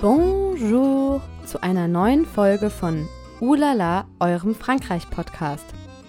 [0.00, 3.08] Bonjour zu einer neuen Folge von
[3.40, 5.64] Ulala, eurem Frankreich-Podcast.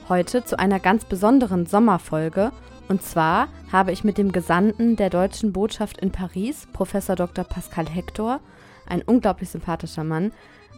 [0.08, 2.52] Heute zu einer ganz besonderen Sommerfolge.
[2.88, 7.44] Und zwar habe ich mit dem Gesandten der deutschen Botschaft in Paris, Professor Dr.
[7.44, 8.40] Pascal Hector,
[8.86, 10.32] ein unglaublich sympathischer Mann,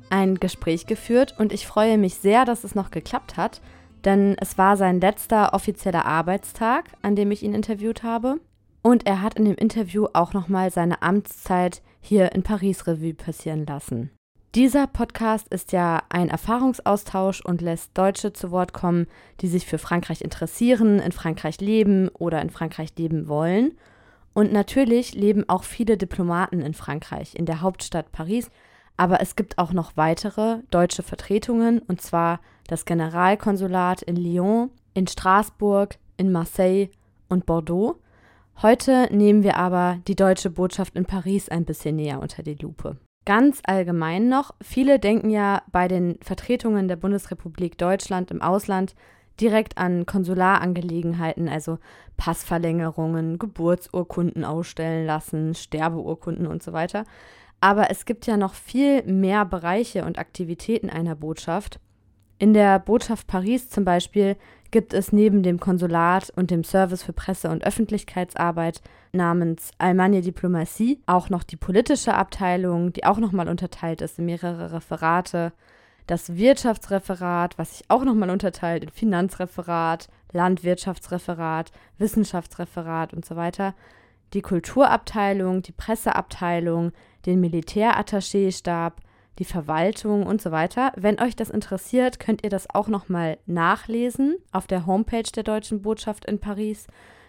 [0.09, 3.61] ein Gespräch geführt und ich freue mich sehr, dass es noch geklappt hat,
[4.05, 8.39] denn es war sein letzter offizieller Arbeitstag, an dem ich ihn interviewt habe.
[8.81, 13.65] Und er hat in dem Interview auch nochmal seine Amtszeit hier in Paris Revue passieren
[13.65, 14.11] lassen.
[14.55, 19.05] Dieser Podcast ist ja ein Erfahrungsaustausch und lässt Deutsche zu Wort kommen,
[19.41, 23.77] die sich für Frankreich interessieren, in Frankreich leben oder in Frankreich leben wollen.
[24.33, 28.49] Und natürlich leben auch viele Diplomaten in Frankreich, in der Hauptstadt Paris.
[28.97, 35.05] Aber es gibt auch noch weitere deutsche Vertretungen, und zwar das Generalkonsulat in Lyon, in
[35.05, 36.89] Straßburg, in Marseille
[37.27, 37.99] und Bordeaux.
[38.61, 42.97] Heute nehmen wir aber die deutsche Botschaft in Paris ein bisschen näher unter die Lupe.
[43.23, 48.95] Ganz allgemein noch, viele denken ja bei den Vertretungen der Bundesrepublik Deutschland im Ausland
[49.39, 51.77] direkt an Konsularangeliegenheiten, also
[52.17, 57.05] Passverlängerungen, Geburtsurkunden ausstellen lassen, Sterbeurkunden und so weiter.
[57.61, 61.79] Aber es gibt ja noch viel mehr Bereiche und Aktivitäten einer Botschaft.
[62.39, 64.35] In der Botschaft Paris zum Beispiel
[64.71, 71.01] gibt es neben dem Konsulat und dem Service für Presse- und Öffentlichkeitsarbeit namens Allemagne Diplomatie
[71.05, 75.53] auch noch die politische Abteilung, die auch nochmal unterteilt ist in mehrere Referate,
[76.05, 83.75] das Wirtschaftsreferat, was sich auch nochmal unterteilt in Finanzreferat, Landwirtschaftsreferat, Wissenschaftsreferat und so weiter,
[84.33, 86.91] die Kulturabteilung, die Presseabteilung,
[87.25, 88.93] den Militärattachéstab,
[89.39, 90.91] die Verwaltung und so weiter.
[90.95, 95.81] Wenn euch das interessiert, könnt ihr das auch nochmal nachlesen auf der Homepage der Deutschen
[95.81, 96.87] Botschaft in Paris.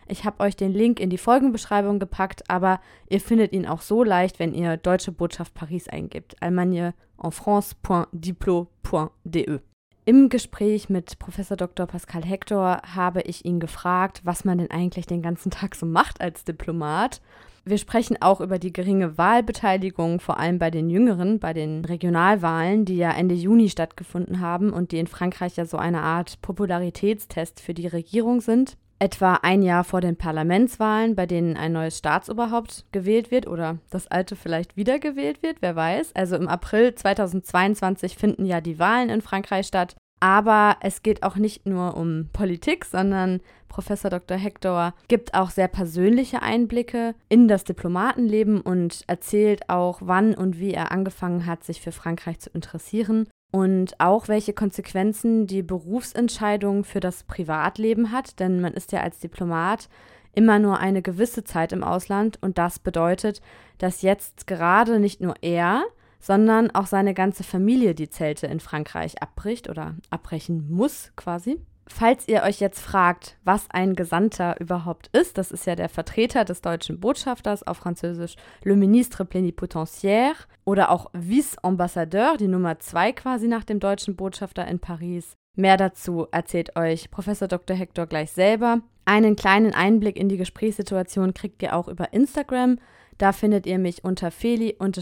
[0.08, 4.03] Ich habe euch den Link in die Folgenbeschreibung gepackt, aber ihr findet ihn auch so
[4.03, 6.42] leicht, wenn ihr Deutsche Botschaft Paris eingibt.
[6.42, 9.61] Allemagne en France.diplo.de.
[10.06, 11.87] Im Gespräch mit Professor Dr.
[11.87, 16.21] Pascal Hector habe ich ihn gefragt, was man denn eigentlich den ganzen Tag so macht
[16.21, 17.21] als Diplomat.
[17.65, 22.87] Wir sprechen auch über die geringe Wahlbeteiligung, vor allem bei den Jüngeren, bei den Regionalwahlen,
[22.87, 27.60] die ja Ende Juni stattgefunden haben und die in Frankreich ja so eine Art Popularitätstest
[27.60, 28.76] für die Regierung sind.
[28.98, 34.06] Etwa ein Jahr vor den Parlamentswahlen, bei denen ein neues Staatsoberhaupt gewählt wird oder das
[34.09, 36.15] alte vielleicht wiedergewählt wird, wer weiß.
[36.15, 39.97] Also im April 2022 finden ja die Wahlen in Frankreich statt.
[40.20, 44.36] Aber es geht auch nicht nur um Politik, sondern Professor Dr.
[44.36, 50.75] Hector gibt auch sehr persönliche Einblicke in das Diplomatenleben und erzählt auch, wann und wie
[50.75, 57.00] er angefangen hat, sich für Frankreich zu interessieren und auch welche Konsequenzen die Berufsentscheidung für
[57.00, 59.88] das Privatleben hat, denn man ist ja als Diplomat
[60.34, 63.41] immer nur eine gewisse Zeit im Ausland und das bedeutet,
[63.78, 65.84] dass jetzt gerade nicht nur er,
[66.20, 71.58] sondern auch seine ganze Familie die Zelte in Frankreich abbricht oder abbrechen muss quasi.
[71.92, 76.44] Falls ihr euch jetzt fragt, was ein Gesandter überhaupt ist, das ist ja der Vertreter
[76.44, 83.48] des deutschen Botschafters auf Französisch Le Ministre Plénipotentiaire oder auch Vice-Ambassadeur, die Nummer zwei quasi
[83.48, 85.36] nach dem deutschen Botschafter in Paris.
[85.56, 87.76] Mehr dazu erzählt euch Professor Dr.
[87.76, 88.78] Hector gleich selber.
[89.04, 92.78] Einen kleinen Einblick in die Gesprächssituation kriegt ihr auch über Instagram.
[93.20, 94.98] Da findet ihr mich unter feli-in-paris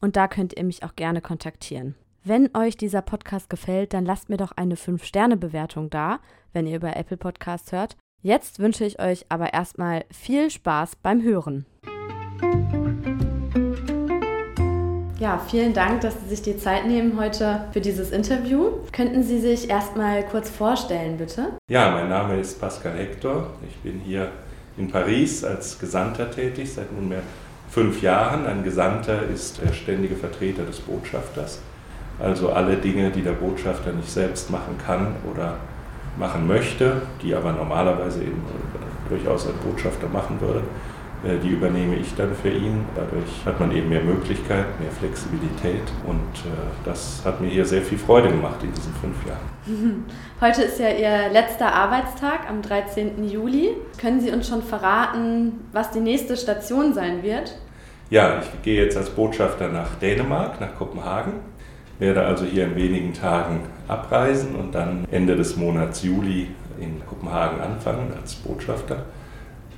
[0.00, 1.94] und da könnt ihr mich auch gerne kontaktieren.
[2.24, 6.18] Wenn euch dieser Podcast gefällt, dann lasst mir doch eine 5-Sterne-Bewertung da,
[6.52, 7.96] wenn ihr über Apple Podcasts hört.
[8.20, 11.66] Jetzt wünsche ich euch aber erstmal viel Spaß beim Hören.
[15.20, 18.72] Ja, vielen Dank, dass Sie sich die Zeit nehmen heute für dieses Interview.
[18.90, 21.58] Könnten Sie sich erstmal kurz vorstellen, bitte?
[21.70, 23.50] Ja, mein Name ist Pascal Hector.
[23.68, 24.32] Ich bin hier
[24.80, 27.22] in Paris als Gesandter tätig seit nunmehr
[27.70, 28.46] fünf Jahren.
[28.46, 31.60] Ein Gesandter ist der ständige Vertreter des Botschafters.
[32.18, 35.56] Also alle Dinge, die der Botschafter nicht selbst machen kann oder
[36.18, 38.42] machen möchte, die aber normalerweise eben
[39.08, 40.62] durchaus ein Botschafter machen würde,
[41.22, 42.84] die übernehme ich dann für ihn.
[42.94, 47.82] Dadurch hat man eben mehr Möglichkeit, mehr Flexibilität und äh, das hat mir hier sehr
[47.82, 50.04] viel Freude gemacht in diesen fünf Jahren.
[50.40, 53.28] Heute ist ja Ihr letzter Arbeitstag am 13.
[53.28, 53.70] Juli.
[54.00, 57.56] Können Sie uns schon verraten, was die nächste Station sein wird?
[58.08, 61.34] Ja, ich gehe jetzt als Botschafter nach Dänemark, nach Kopenhagen,
[61.98, 66.48] werde also hier in wenigen Tagen abreisen und dann Ende des Monats Juli
[66.80, 69.04] in Kopenhagen anfangen als Botschafter.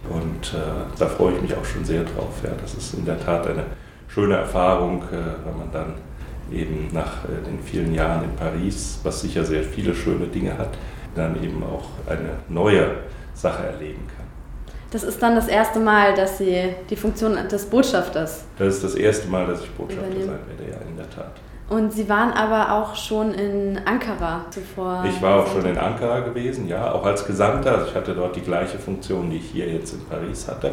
[0.08, 2.40] Und äh, da freue ich mich auch schon sehr drauf.
[2.42, 2.50] Ja.
[2.60, 3.64] Das ist in der Tat eine
[4.08, 5.94] schöne Erfahrung, äh, wenn man dann
[6.52, 10.70] eben nach äh, den vielen Jahren in Paris, was sicher sehr viele schöne Dinge hat,
[11.14, 12.90] dann eben auch eine neue
[13.34, 14.11] Sache erleben kann.
[14.92, 18.44] Das ist dann das erste Mal, dass Sie die Funktion des Botschafters.
[18.58, 20.26] Das ist das erste Mal, dass ich Botschafter übernehmen.
[20.26, 21.32] sein werde, ja, in der Tat.
[21.70, 25.02] Und Sie waren aber auch schon in Ankara zuvor.
[25.08, 27.72] Ich war auch schon in Ankara gewesen, ja, auch als Gesandter.
[27.72, 30.72] Also ich hatte dort die gleiche Funktion, die ich hier jetzt in Paris hatte,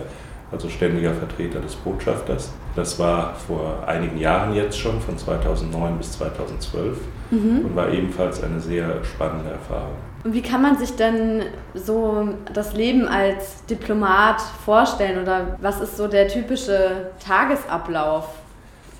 [0.51, 2.51] also ständiger Vertreter des Botschafters.
[2.75, 6.97] Das war vor einigen Jahren jetzt schon, von 2009 bis 2012
[7.31, 7.65] mhm.
[7.65, 10.08] und war ebenfalls eine sehr spannende Erfahrung.
[10.23, 11.43] Und wie kann man sich denn
[11.73, 18.27] so das Leben als Diplomat vorstellen oder was ist so der typische Tagesablauf?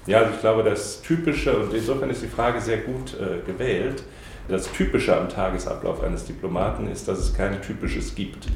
[0.05, 4.03] Ja, also ich glaube, das Typische, und insofern ist die Frage sehr gut äh, gewählt,
[4.47, 8.47] das Typische am Tagesablauf eines Diplomaten ist, dass es kein Typisches gibt.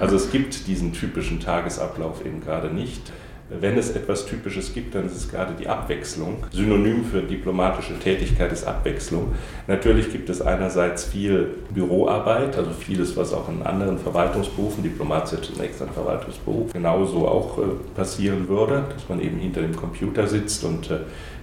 [0.00, 3.12] Also es gibt diesen typischen Tagesablauf eben gerade nicht.
[3.50, 6.38] Wenn es etwas Typisches gibt, dann ist es gerade die Abwechslung.
[6.50, 9.34] Synonym für diplomatische Tätigkeit ist Abwechslung.
[9.66, 15.44] Natürlich gibt es einerseits viel Büroarbeit, also vieles, was auch in anderen Verwaltungsberufen, Diplomat ist
[15.44, 17.62] zunächst ein Verwaltungsberuf, genauso auch äh,
[17.94, 21.00] passieren würde, dass man eben hinter dem Computer sitzt und äh,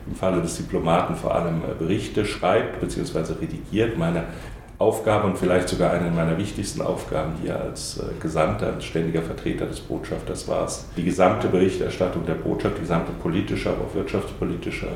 [0.08, 3.34] im Falle des Diplomaten vor allem äh, Berichte schreibt bzw.
[3.42, 3.98] redigiert.
[3.98, 4.24] Meine
[4.82, 9.68] Aufgabe und vielleicht sogar eine meiner wichtigsten Aufgaben hier als äh, Gesandter, als ständiger Vertreter
[9.68, 14.88] des Botschafters war es, die gesamte Berichterstattung der Botschaft, die gesamte politische, aber auch wirtschaftspolitische,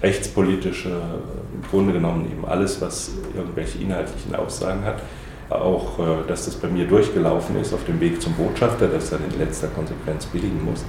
[0.00, 5.02] rechtspolitische, äh, im Grunde genommen eben alles, was irgendwelche inhaltlichen Aussagen hat,
[5.50, 9.20] auch, äh, dass das bei mir durchgelaufen ist auf dem Weg zum Botschafter, das dann
[9.28, 10.84] in letzter Konsequenz billigen muss.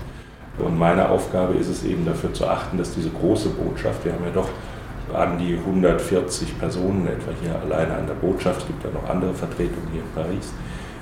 [0.60, 4.24] Und meine Aufgabe ist es eben dafür zu achten, dass diese große Botschaft, wir haben
[4.26, 4.50] ja doch
[5.14, 9.34] an die 140 Personen etwa hier alleine an der Botschaft, es gibt ja noch andere
[9.34, 10.54] Vertretungen hier in Paris,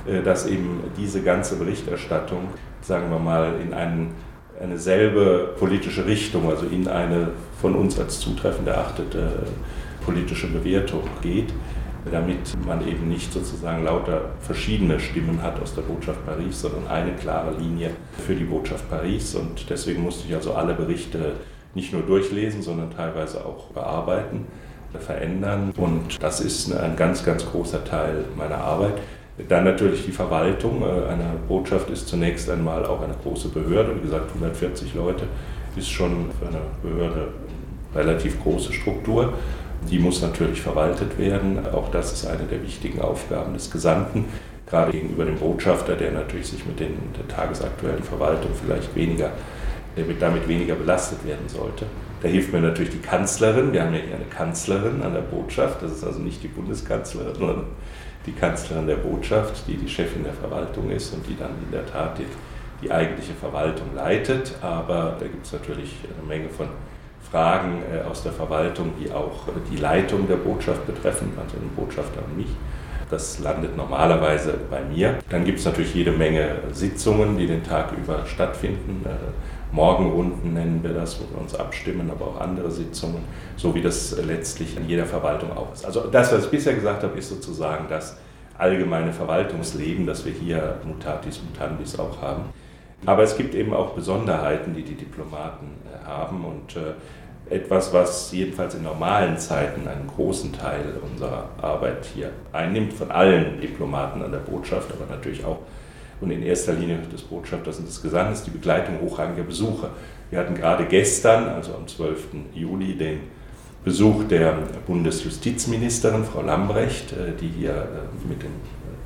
[0.05, 2.49] äh, dass eben diese ganze Berichterstattung,
[2.81, 4.13] sagen wir mal, in einen,
[4.61, 7.29] eine selbe politische Richtung, also in eine
[7.61, 9.43] von uns als zutreffend erachtete
[10.05, 11.53] politische Bewertung geht,
[12.11, 17.11] damit man eben nicht sozusagen lauter verschiedene Stimmen hat aus der Botschaft Paris, sondern eine
[17.13, 17.91] klare Linie
[18.25, 19.35] für die Botschaft Paris.
[19.35, 21.33] Und deswegen musste ich also alle Berichte
[21.73, 24.45] nicht nur durchlesen, sondern teilweise auch bearbeiten,
[24.99, 25.71] verändern.
[25.77, 28.93] Und das ist ein ganz, ganz großer Teil meiner Arbeit.
[29.47, 30.81] Dann natürlich die Verwaltung.
[30.81, 33.95] Äh, eine Botschaft ist zunächst einmal auch eine große Behörde.
[33.95, 35.23] Wie gesagt, 140 Leute
[35.75, 37.29] ist schon für eine Behörde
[37.93, 39.33] eine relativ große Struktur.
[39.89, 41.59] Die muss natürlich verwaltet werden.
[41.73, 44.25] Auch das ist eine der wichtigen Aufgaben des Gesandten,
[44.69, 49.31] gerade gegenüber dem Botschafter, der natürlich sich mit den, der tagesaktuellen Verwaltung vielleicht weniger
[49.95, 51.85] der damit weniger belastet werden sollte.
[52.21, 53.73] Da hilft mir natürlich die Kanzlerin.
[53.73, 55.81] Wir haben ja hier eine Kanzlerin an der Botschaft.
[55.81, 57.63] Das ist also nicht die Bundeskanzlerin, sondern
[58.25, 61.85] die Kanzlerin der Botschaft, die die Chefin der Verwaltung ist und die dann in der
[61.87, 62.25] Tat die,
[62.83, 64.53] die eigentliche Verwaltung leitet.
[64.61, 66.67] Aber da gibt es natürlich eine Menge von
[67.31, 72.21] Fragen äh, aus der Verwaltung, die auch die Leitung der Botschaft betreffen, also den Botschafter
[72.23, 72.49] und mich.
[73.09, 75.17] Das landet normalerweise bei mir.
[75.29, 79.05] Dann gibt es natürlich jede Menge Sitzungen, die den Tag über stattfinden.
[79.71, 83.23] Morgenrunden nennen wir das, wo wir uns abstimmen, aber auch andere Sitzungen,
[83.55, 85.85] so wie das letztlich in jeder Verwaltung auch ist.
[85.85, 88.17] Also das, was ich bisher gesagt habe, ist sozusagen das
[88.57, 92.43] allgemeine Verwaltungsleben, das wir hier mutatis mutandis auch haben.
[93.05, 96.93] Aber es gibt eben auch Besonderheiten, die die Diplomaten äh, haben und äh,
[97.49, 103.59] etwas, was jedenfalls in normalen Zeiten einen großen Teil unserer Arbeit hier einnimmt, von allen
[103.59, 105.57] Diplomaten an der Botschaft, aber natürlich auch
[106.21, 109.89] und in erster Linie des Botschafters und des Gesandes die Begleitung hochrangiger Besucher.
[110.29, 112.27] Wir hatten gerade gestern, also am 12.
[112.53, 113.19] Juli, den
[113.83, 114.53] Besuch der
[114.85, 118.51] Bundesjustizministerin, Frau Lambrecht, äh, die hier äh, mit dem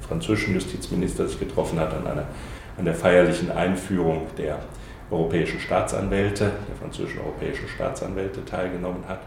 [0.01, 2.25] französischen Justizminister sich getroffen hat an, einer,
[2.77, 4.60] an der feierlichen Einführung der
[5.10, 9.22] europäischen Staatsanwälte, der französischen europäischen Staatsanwälte teilgenommen hat.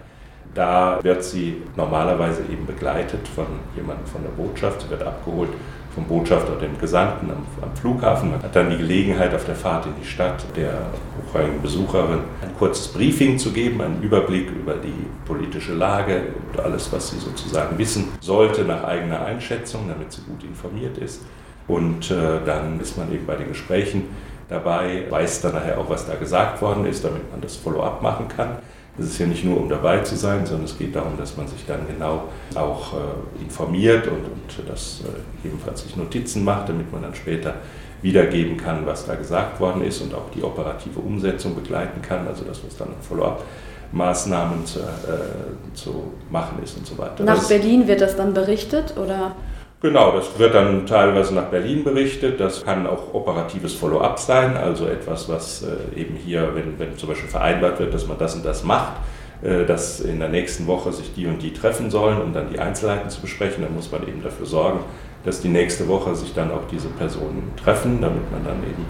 [0.55, 5.51] Da wird sie normalerweise eben begleitet von jemandem von der Botschaft, sie wird abgeholt
[5.99, 8.31] vom Botschafter oder dem Gesandten am, am, Flughafen.
[8.31, 10.87] Man hat dann die Gelegenheit, auf der Fahrt in die Stadt der
[11.27, 16.93] hochrangigen Besucherin ein kurzes Briefing zu geben, einen Überblick über die politische Lage und alles,
[16.93, 21.23] was sie sozusagen wissen sollte nach eigener Einschätzung, damit sie gut informiert ist.
[21.67, 22.15] Und äh,
[22.47, 24.05] dann ist man eben bei den Gesprächen
[24.49, 28.29] dabei, weiß dann nachher auch, was da gesagt worden ist, damit man das Follow-up machen
[28.29, 28.59] kann.
[28.99, 31.47] Es ist ja nicht nur, um dabei zu sein, sondern es geht darum, dass man
[31.47, 32.25] sich dann genau
[32.55, 37.55] auch äh, informiert und, und das äh, ebenfalls sich Notizen macht, damit man dann später
[38.03, 42.45] wiedergeben kann, was da gesagt worden ist und auch die operative Umsetzung begleiten kann, also
[42.45, 43.45] das, was dann Follow-up
[43.93, 47.25] Maßnahmen zu, äh, zu, machen ist und so weiter.
[47.25, 49.35] Nach das Berlin wird das dann berichtet oder?
[49.81, 52.41] Genau, das wird dann teilweise nach Berlin berichtet.
[52.41, 57.11] Das kann auch operatives Follow-up sein, also etwas, was äh, eben hier, wenn, wenn zum
[57.11, 58.95] Beispiel vereinbart wird, dass man das und das macht,
[59.43, 62.59] äh, dass in der nächsten Woche sich die und die treffen sollen, um dann die
[62.59, 63.63] Einzelheiten zu besprechen.
[63.63, 64.81] Dann muss man eben dafür sorgen,
[65.25, 68.85] dass die nächste Woche sich dann auch diese Personen treffen, damit man dann eben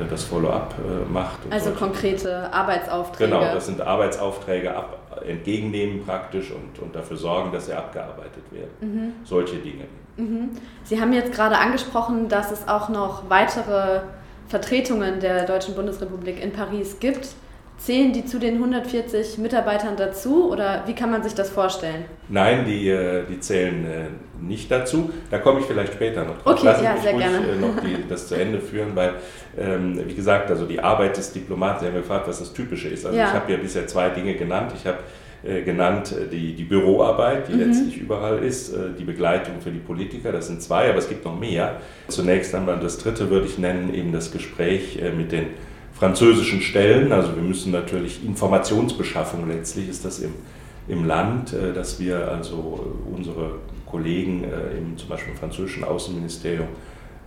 [0.00, 0.74] äh, das Follow-up
[1.12, 1.40] macht.
[1.50, 1.78] Also solche.
[1.78, 3.30] konkrete Arbeitsaufträge.
[3.30, 8.70] Genau, das sind Arbeitsaufträge ab, entgegennehmen praktisch und, und dafür sorgen, dass sie abgearbeitet werden.
[8.80, 9.12] Mhm.
[9.22, 9.84] Solche Dinge.
[10.16, 10.50] Mhm.
[10.84, 14.00] Sie haben jetzt gerade angesprochen, dass es auch noch weitere
[14.48, 17.28] Vertretungen der Deutschen Bundesrepublik in Paris gibt.
[17.76, 22.04] Zählen die zu den 140 Mitarbeitern dazu oder wie kann man sich das vorstellen?
[22.28, 24.06] Nein, die, äh, die zählen äh,
[24.40, 25.10] nicht dazu.
[25.28, 26.54] Da komme ich vielleicht später noch drauf.
[26.54, 27.46] Okay, Lassen ja, sehr ruhig gerne.
[27.46, 29.14] Äh, noch die, das zu Ende führen, weil,
[29.58, 33.04] ähm, wie gesagt, also die Arbeit des Diplomaten, Sie haben gefragt, was das Typische ist.
[33.04, 33.26] Also ja.
[33.26, 34.72] ich habe ja bisher zwei Dinge genannt.
[34.76, 34.98] Ich habe
[35.64, 37.58] genannt die, die Büroarbeit, die mhm.
[37.60, 41.38] letztlich überall ist, die Begleitung für die Politiker, das sind zwei, aber es gibt noch
[41.38, 41.80] mehr.
[42.08, 45.48] Zunächst einmal das dritte würde ich nennen, eben das Gespräch mit den
[45.94, 47.12] französischen Stellen.
[47.12, 50.34] Also wir müssen natürlich Informationsbeschaffung letztlich ist das im,
[50.88, 53.52] im Land, äh, dass wir also unsere
[53.86, 56.66] Kollegen äh, im zum Beispiel im französischen Außenministerium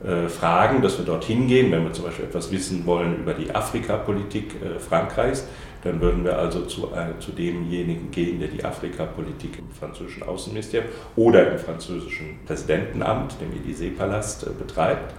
[0.04, 3.54] äh, fragen, dass wir dorthin gehen, wenn wir zum Beispiel etwas wissen wollen über die
[3.54, 4.56] Afrikapolitik
[4.88, 5.48] Frankreichs,
[5.84, 11.52] dann würden wir also zu, zu demjenigen gehen, der die Afrikapolitik im französischen Außenministerium oder
[11.52, 15.14] im französischen Präsidentenamt, dem Élysée-Palast, betreibt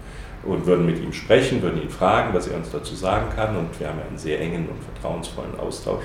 [0.45, 3.57] und würden mit ihm sprechen, würden ihn fragen, was er uns dazu sagen kann.
[3.57, 6.05] Und wir haben einen sehr engen und vertrauensvollen Austausch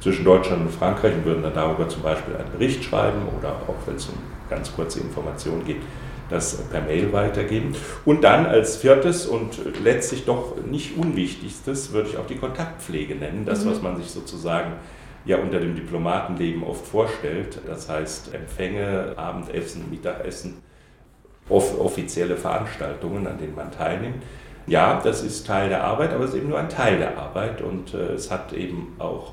[0.00, 3.86] zwischen Deutschland und Frankreich und würden dann darüber zum Beispiel einen Bericht schreiben oder auch
[3.86, 4.14] wenn es um
[4.48, 5.82] ganz kurze Informationen geht,
[6.28, 7.74] das per Mail weitergeben.
[8.04, 13.44] Und dann als viertes und letztlich doch nicht unwichtigstes würde ich auch die Kontaktpflege nennen,
[13.44, 13.70] das, mhm.
[13.70, 14.72] was man sich sozusagen
[15.24, 17.60] ja unter dem Diplomatenleben oft vorstellt.
[17.66, 20.62] Das heißt Empfänge, Abendessen, Mittagessen,
[21.48, 24.22] offizielle Veranstaltungen, an denen man teilnimmt.
[24.66, 27.62] Ja, das ist Teil der Arbeit, aber es ist eben nur ein Teil der Arbeit
[27.62, 29.32] und äh, es hat eben auch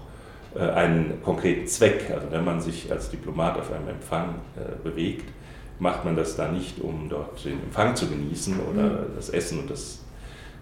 [0.55, 2.09] äh, einen konkreten Zweck.
[2.13, 5.29] Also wenn man sich als Diplomat auf einem Empfang äh, bewegt,
[5.79, 9.15] macht man das da nicht, um dort den Empfang zu genießen oder mhm.
[9.15, 9.99] das Essen und das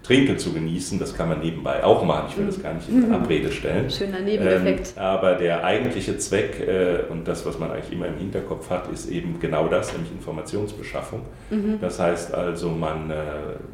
[0.02, 0.98] Trinken zu genießen.
[0.98, 2.26] Das kann man nebenbei auch machen.
[2.28, 3.14] Ich will das gar nicht in mhm.
[3.14, 3.90] Abrede stellen.
[3.90, 4.94] Schöner Nebeneffekt.
[4.96, 8.92] Ähm, aber der eigentliche Zweck äh, und das, was man eigentlich immer im Hinterkopf hat,
[8.92, 11.22] ist eben genau das, nämlich Informationsbeschaffung.
[11.50, 11.78] Mhm.
[11.80, 13.14] Das heißt also, man äh,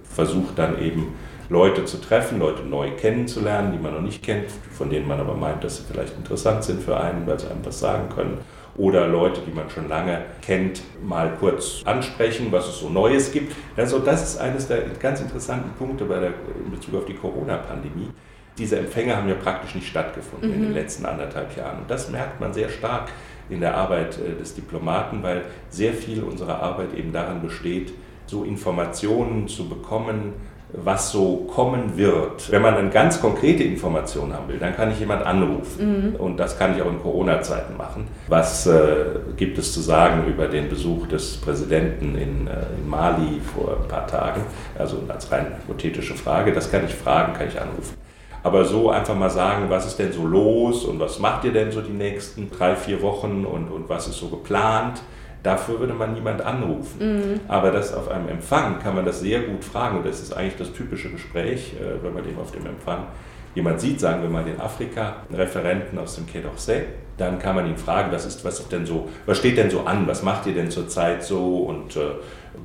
[0.04, 1.14] versucht dann eben
[1.48, 5.34] Leute zu treffen, Leute neu kennenzulernen, die man noch nicht kennt, von denen man aber
[5.34, 8.38] meint, dass sie vielleicht interessant sind für einen, weil sie einem was sagen können
[8.76, 13.54] oder Leute, die man schon lange kennt, mal kurz ansprechen, was es so Neues gibt.
[13.76, 16.32] Also das ist eines der ganz interessanten Punkte bei der,
[16.64, 18.10] in Bezug auf die Corona-Pandemie.
[18.58, 20.54] Diese Empfänge haben ja praktisch nicht stattgefunden mhm.
[20.54, 20.76] in den mhm.
[20.76, 21.80] letzten anderthalb Jahren.
[21.80, 23.10] Und das merkt man sehr stark
[23.48, 27.92] in der Arbeit äh, des Diplomaten, weil sehr viel unserer Arbeit eben darin besteht,
[28.26, 30.34] so Informationen zu bekommen,
[30.72, 32.50] was so kommen wird.
[32.50, 36.14] Wenn man eine ganz konkrete Information haben will, dann kann ich jemand anrufen.
[36.14, 36.16] Mhm.
[36.16, 38.06] Und das kann ich auch in Corona-Zeiten machen.
[38.28, 39.04] Was äh,
[39.36, 43.88] gibt es zu sagen über den Besuch des Präsidenten in, äh, in, Mali vor ein
[43.88, 44.42] paar Tagen?
[44.78, 46.52] Also als rein hypothetische Frage.
[46.52, 47.96] Das kann ich fragen, kann ich anrufen.
[48.42, 51.70] Aber so einfach mal sagen, was ist denn so los und was macht ihr denn
[51.72, 55.02] so die nächsten drei, vier Wochen und, und was ist so geplant?
[55.42, 56.98] Dafür würde man niemand anrufen.
[56.98, 57.40] Mhm.
[57.48, 59.98] Aber das auf einem Empfang kann man das sehr gut fragen.
[59.98, 63.06] Und das ist eigentlich das typische Gespräch, äh, wenn man eben auf dem Empfang
[63.54, 66.82] jemand sieht, sagen wir mal den Afrika-Referenten aus dem Quai d'Orsay,
[67.16, 69.80] dann kann man ihn fragen, was ist, was ist denn so, was steht denn so
[69.80, 72.00] an, was macht ihr denn zurzeit so und äh,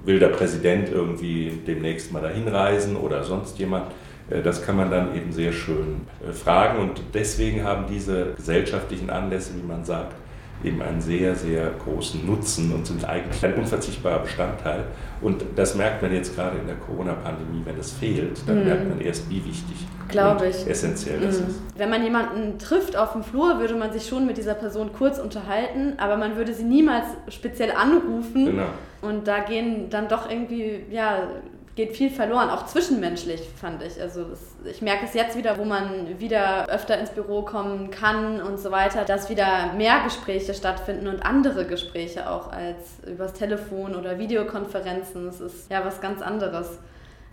[0.05, 3.87] will der Präsident irgendwie demnächst mal dahin reisen oder sonst jemand?
[4.29, 9.09] Äh, das kann man dann eben sehr schön äh, fragen und deswegen haben diese gesellschaftlichen
[9.09, 10.15] Anlässe, wie man sagt,
[10.63, 14.85] eben einen sehr, sehr großen Nutzen und sind eigentlich ein unverzichtbarer Bestandteil.
[15.21, 18.65] Und das merkt man jetzt gerade in der Corona-Pandemie, wenn es fehlt, dann mm.
[18.65, 20.67] merkt man erst, wie wichtig Glaube ich.
[20.67, 21.47] essentiell das mm.
[21.49, 21.61] ist.
[21.77, 25.19] Wenn man jemanden trifft auf dem Flur, würde man sich schon mit dieser Person kurz
[25.19, 28.45] unterhalten, aber man würde sie niemals speziell anrufen.
[28.45, 28.67] Genau.
[29.01, 31.27] Und da gehen dann doch irgendwie ja,
[31.75, 34.01] geht viel verloren, auch zwischenmenschlich, fand ich.
[34.01, 38.41] Also es, ich merke es jetzt wieder, wo man wieder öfter ins Büro kommen kann
[38.41, 43.95] und so weiter, dass wieder mehr Gespräche stattfinden und andere Gespräche auch als übers Telefon
[43.95, 45.27] oder Videokonferenzen.
[45.27, 46.79] Es ist ja was ganz anderes.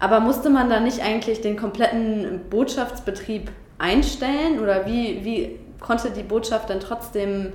[0.01, 6.25] Aber musste man da nicht eigentlich den kompletten Botschaftsbetrieb einstellen oder wie, wie konnte die
[6.25, 7.53] Botschaft denn trotzdem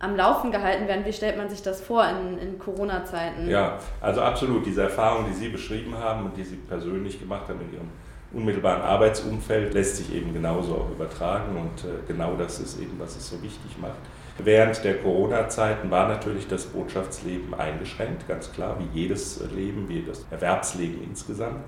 [0.00, 1.04] am Laufen gehalten werden.
[1.04, 3.48] Wie stellt man sich das vor in, in Corona-Zeiten?
[3.48, 4.64] Ja, also absolut.
[4.64, 7.88] Diese Erfahrung, die Sie beschrieben haben und die Sie persönlich gemacht haben in Ihrem
[8.32, 13.16] unmittelbaren Arbeitsumfeld, lässt sich eben genauso auch übertragen und äh, genau das ist eben, was
[13.16, 13.98] es so wichtig macht.
[14.38, 20.26] Während der Corona-Zeiten war natürlich das Botschaftsleben eingeschränkt, ganz klar, wie jedes Leben, wie das
[20.30, 21.64] Erwerbsleben insgesamt.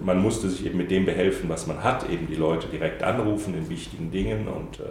[0.00, 3.54] Man musste sich eben mit dem behelfen, was man hat, eben die Leute direkt anrufen
[3.54, 4.84] in wichtigen Dingen und äh,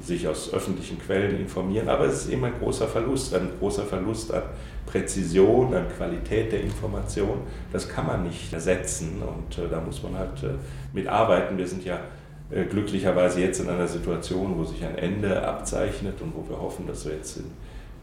[0.00, 4.32] sich aus öffentlichen Quellen informieren, aber es ist eben ein großer Verlust, ein großer Verlust
[4.32, 4.42] an
[4.84, 7.40] Präzision, an Qualität der Information.
[7.72, 10.50] Das kann man nicht ersetzen und äh, da muss man halt äh,
[10.92, 11.58] mitarbeiten.
[11.58, 12.00] Wir sind ja
[12.50, 16.86] äh, glücklicherweise jetzt in einer Situation, wo sich ein Ende abzeichnet und wo wir hoffen,
[16.86, 17.50] dass wir jetzt in,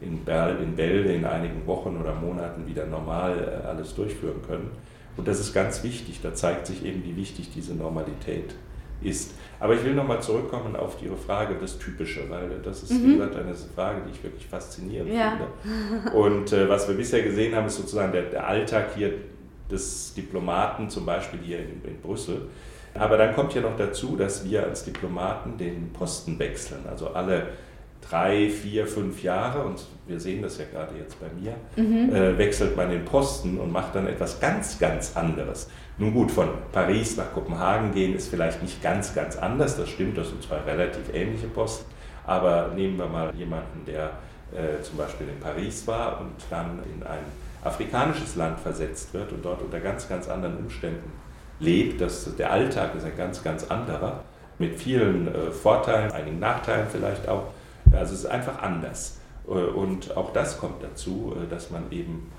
[0.00, 4.70] in, Berl, in Bälde in einigen Wochen oder Monaten wieder normal äh, alles durchführen können.
[5.16, 8.56] Und das ist ganz wichtig, da zeigt sich eben, wie wichtig diese Normalität
[9.02, 9.34] ist.
[9.60, 13.04] Aber ich will nochmal zurückkommen auf Ihre Frage, das Typische, weil das ist, mhm.
[13.04, 15.38] wie gesagt, eine Frage, die ich wirklich faszinierend ja.
[15.72, 16.10] finde.
[16.10, 19.12] Und äh, was wir bisher gesehen haben, ist sozusagen der, der, Alltag hier
[19.70, 22.48] des Diplomaten, zum Beispiel hier in, in Brüssel.
[22.94, 26.84] Aber dann kommt ja noch dazu, dass wir als Diplomaten den Posten wechseln.
[26.88, 27.48] Also alle
[28.08, 32.14] drei, vier, fünf Jahre, und wir sehen das ja gerade jetzt bei mir, mhm.
[32.14, 35.68] äh, wechselt man den Posten und macht dann etwas ganz, ganz anderes.
[35.96, 40.18] Nun gut, von Paris nach Kopenhagen gehen ist vielleicht nicht ganz, ganz anders, das stimmt,
[40.18, 41.90] das sind zwei relativ ähnliche Posten,
[42.26, 44.10] aber nehmen wir mal jemanden, der
[44.52, 47.24] äh, zum Beispiel in Paris war und dann in ein
[47.64, 51.12] afrikanisches Land versetzt wird und dort unter ganz, ganz anderen Umständen
[51.60, 52.00] lebt.
[52.00, 54.24] Das, der Alltag ist ein ganz, ganz anderer,
[54.58, 57.44] mit vielen äh, Vorteilen, einigen Nachteilen vielleicht auch.
[57.92, 59.18] Also es ist einfach anders.
[59.46, 62.30] Äh, und auch das kommt dazu, äh, dass man eben,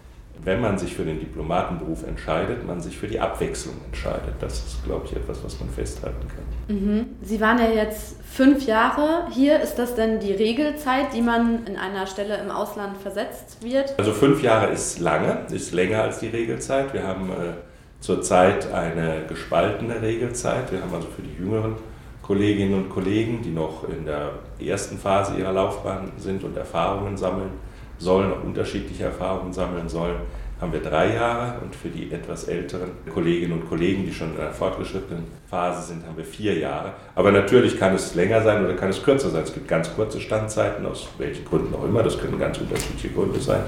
[0.43, 4.35] wenn man sich für den Diplomatenberuf entscheidet, man sich für die Abwechslung entscheidet.
[4.39, 6.75] Das ist, glaube ich, etwas, was man festhalten kann.
[6.75, 7.05] Mhm.
[7.21, 9.59] Sie waren ja jetzt fünf Jahre hier.
[9.59, 13.95] Ist das denn die Regelzeit, die man in einer Stelle im Ausland versetzt wird?
[13.97, 16.93] Also fünf Jahre ist lange, ist länger als die Regelzeit.
[16.93, 17.53] Wir haben äh,
[17.99, 20.71] zurzeit eine gespaltene Regelzeit.
[20.71, 21.75] Wir haben also für die Jüngeren
[22.21, 27.51] Kolleginnen und Kollegen, die noch in der ersten Phase ihrer Laufbahn sind und Erfahrungen sammeln
[27.97, 30.17] sollen, auch unterschiedliche Erfahrungen sammeln sollen,
[30.59, 34.39] haben wir drei Jahre und für die etwas älteren Kolleginnen und Kollegen, die schon in
[34.39, 36.93] einer fortgeschrittenen Phase sind, haben wir vier Jahre.
[37.13, 39.43] Aber natürlich kann es länger sein oder kann es kürzer sein.
[39.43, 42.03] Es gibt ganz kurze Standzeiten, aus welchen Gründen auch immer.
[42.03, 43.63] Das können ganz unterschiedliche Gründe sein.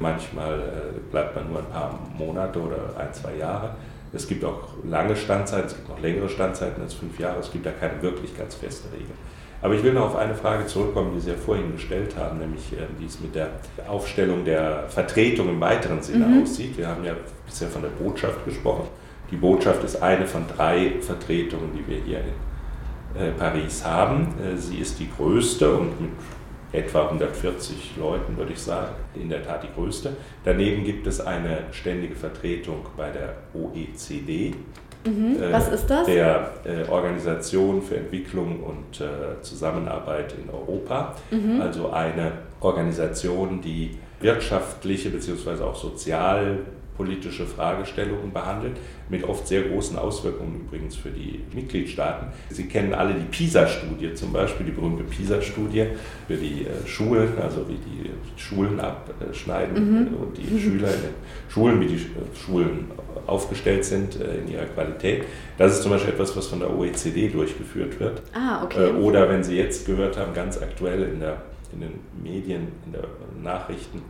[0.00, 3.76] Manchmal äh, bleibt man nur ein paar Monate oder ein, zwei Jahre.
[4.12, 7.38] Es gibt auch lange Standzeiten, es gibt noch längere Standzeiten als fünf Jahre.
[7.38, 9.14] Es gibt da keine wirklich ganz feste Regel.
[9.62, 12.72] Aber ich will noch auf eine Frage zurückkommen, die Sie ja vorhin gestellt haben, nämlich
[12.72, 13.50] äh, wie es mit der
[13.88, 16.42] Aufstellung der Vertretung im weiteren Sinne mhm.
[16.42, 16.76] aussieht.
[16.76, 17.14] Wir haben ja
[17.46, 18.88] bisher von der Botschaft gesprochen.
[19.30, 22.20] Die Botschaft ist eine von drei Vertretungen, die wir hier
[23.14, 24.34] in äh, Paris haben.
[24.42, 26.10] Äh, sie ist die größte und mit
[26.72, 30.16] etwa 140 Leuten, würde ich sagen, in der Tat die größte.
[30.44, 34.54] Daneben gibt es eine ständige Vertretung bei der OECD.
[35.04, 35.36] Mhm.
[35.50, 36.06] Was ist das?
[36.06, 41.16] Der äh, Organisation für Entwicklung und äh, Zusammenarbeit in Europa.
[41.30, 41.60] Mhm.
[41.60, 45.62] Also eine Organisation, die wirtschaftliche bzw.
[45.64, 46.58] auch sozial
[46.96, 48.76] politische Fragestellungen behandelt,
[49.08, 52.28] mit oft sehr großen Auswirkungen übrigens für die Mitgliedstaaten.
[52.50, 55.86] Sie kennen alle die PISA-Studie zum Beispiel, die berühmte PISA-Studie
[56.26, 60.16] für die äh, Schulen, also wie die Schulen abschneiden mhm.
[60.16, 60.58] und die mhm.
[60.58, 61.14] Schüler in den
[61.48, 62.90] Schulen, wie die Schulen
[63.26, 65.24] aufgestellt sind äh, in ihrer Qualität.
[65.58, 68.22] Das ist zum Beispiel etwas, was von der OECD durchgeführt wird.
[68.34, 68.90] Ah, okay.
[68.90, 72.92] Äh, oder wenn Sie jetzt gehört haben, ganz aktuell in, der, in den Medien, in
[72.92, 74.02] den Nachrichten,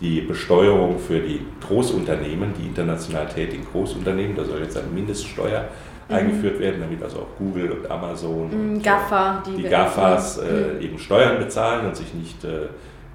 [0.00, 4.36] die Besteuerung für die Großunternehmen, die international tätigen Großunternehmen.
[4.36, 5.68] Da soll jetzt eine Mindeststeuer
[6.08, 6.14] mhm.
[6.14, 10.42] eingeführt werden, damit also auch Google und Amazon mhm, und GAFA, die, die GAFAs äh,
[10.44, 10.80] mhm.
[10.80, 12.68] eben Steuern bezahlen und sich nicht äh,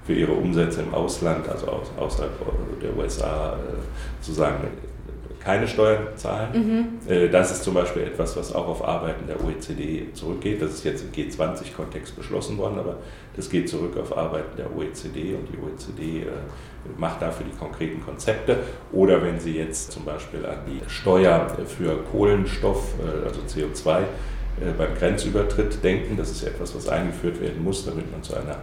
[0.06, 2.32] für ihre Umsätze im Ausland, also aus, außerhalb
[2.80, 4.68] der USA, äh, sozusagen
[5.38, 6.48] keine Steuern zahlen.
[7.06, 7.10] Mhm.
[7.10, 10.60] Äh, das ist zum Beispiel etwas, was auch auf Arbeiten der OECD zurückgeht.
[10.60, 12.96] Das ist jetzt im G20-Kontext beschlossen worden, aber
[13.38, 16.30] das geht zurück auf Arbeiten der OECD und die OECD äh,
[16.98, 18.58] macht dafür die konkreten Konzepte.
[18.92, 24.02] Oder wenn Sie jetzt zum Beispiel an die Steuer für Kohlenstoff, äh, also CO2,
[24.76, 28.56] beim Grenzübertritt denken, das ist etwas, was eingeführt werden muss, damit man zu einer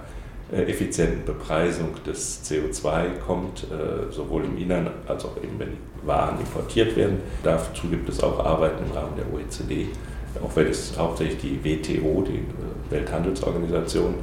[0.51, 3.65] effizienten Bepreisung des CO2 kommt,
[4.11, 7.19] sowohl im Innern als auch eben, wenn waren importiert werden.
[7.43, 9.87] Dazu gibt es auch Arbeiten im Rahmen der OECD,
[10.43, 14.15] auch wenn es hauptsächlich die WTO, die äh, Welthandelsorganisation,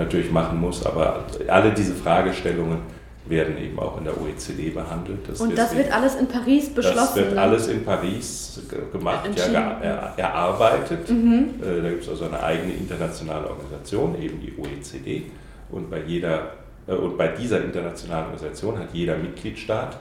[0.00, 0.84] natürlich machen muss.
[0.84, 2.78] Aber alle diese Fragestellungen
[3.26, 5.20] werden eben auch in der OECD behandelt.
[5.28, 6.98] Das Und das wird alles in Paris beschlossen?
[6.98, 8.60] Das wird alles in Paris
[8.92, 11.08] gemacht, ja, er, erarbeitet.
[11.08, 11.54] Mhm.
[11.62, 15.24] Äh, da gibt es also eine eigene internationale Organisation, eben die OECD.
[15.70, 16.54] Und bei, jeder,
[16.88, 19.96] äh, und bei dieser internationalen Organisation hat jeder Mitgliedstaat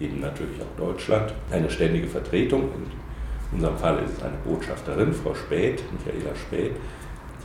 [0.00, 2.62] eben natürlich auch Deutschland, eine ständige Vertretung.
[2.62, 6.76] In unserem Fall ist es eine Botschafterin, Frau Späth, Michaela Späth.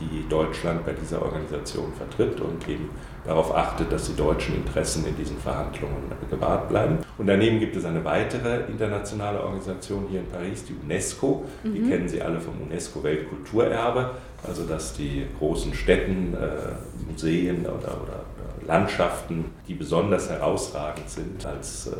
[0.00, 2.90] Die Deutschland bei dieser Organisation vertritt und eben
[3.24, 6.98] darauf achtet, dass die deutschen Interessen in diesen Verhandlungen gewahrt bleiben.
[7.18, 11.44] Und daneben gibt es eine weitere internationale Organisation hier in Paris, die UNESCO.
[11.64, 11.74] Mhm.
[11.74, 14.10] Die kennen Sie alle vom UNESCO-Weltkulturerbe,
[14.46, 18.24] also dass die großen Städten, äh, Museen oder, oder
[18.66, 21.92] Landschaften, die besonders herausragend sind, als äh,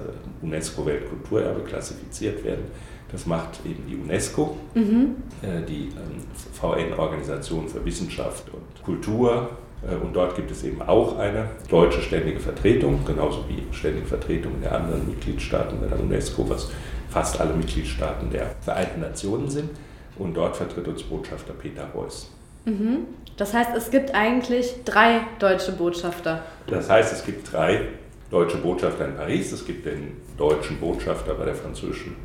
[0.43, 2.65] UNESCO-Weltkulturerbe klassifiziert werden.
[3.12, 5.16] Das macht eben die UNESCO, mhm.
[5.42, 9.51] Äh, die ähm, VN-Organisation für Wissenschaft und Kultur.
[9.88, 14.61] Äh, und dort gibt es eben auch eine deutsche ständige Vertretung, genauso wie ständige Vertretungen
[14.61, 16.71] der anderen Mitgliedstaaten der UNESCO, was
[17.09, 19.71] fast alle Mitgliedstaaten der Vereinten Nationen sind.
[20.19, 22.31] Und dort vertritt uns Botschafter Peter Reuss.
[22.64, 23.07] Mhm.
[23.37, 26.42] Das heißt, es gibt eigentlich drei deutsche Botschafter.
[26.66, 27.83] Das heißt, es gibt drei
[28.31, 29.53] deutsche Botschafter in Paris.
[29.53, 32.16] Es gibt den deutschen Botschafter bei der Französischen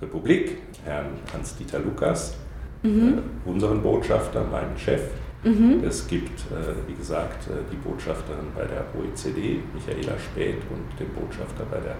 [0.00, 2.34] Republik, Herrn Hans-Dieter Lukas,
[2.82, 3.18] mhm.
[3.18, 5.02] äh, unseren Botschafter, meinen Chef.
[5.42, 5.82] Mhm.
[5.84, 11.08] Es gibt, äh, wie gesagt, äh, die Botschafterin bei der OECD, Michaela Späth, und den
[11.14, 11.96] Botschafter bei der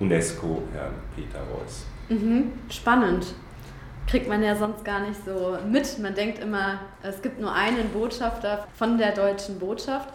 [0.00, 1.86] UNESCO, Herrn Peter Reuss.
[2.08, 2.52] Mhm.
[2.70, 3.34] Spannend.
[4.06, 5.98] Kriegt man ja sonst gar nicht so mit.
[6.00, 10.08] Man denkt immer, es gibt nur einen Botschafter von der deutschen Botschaft.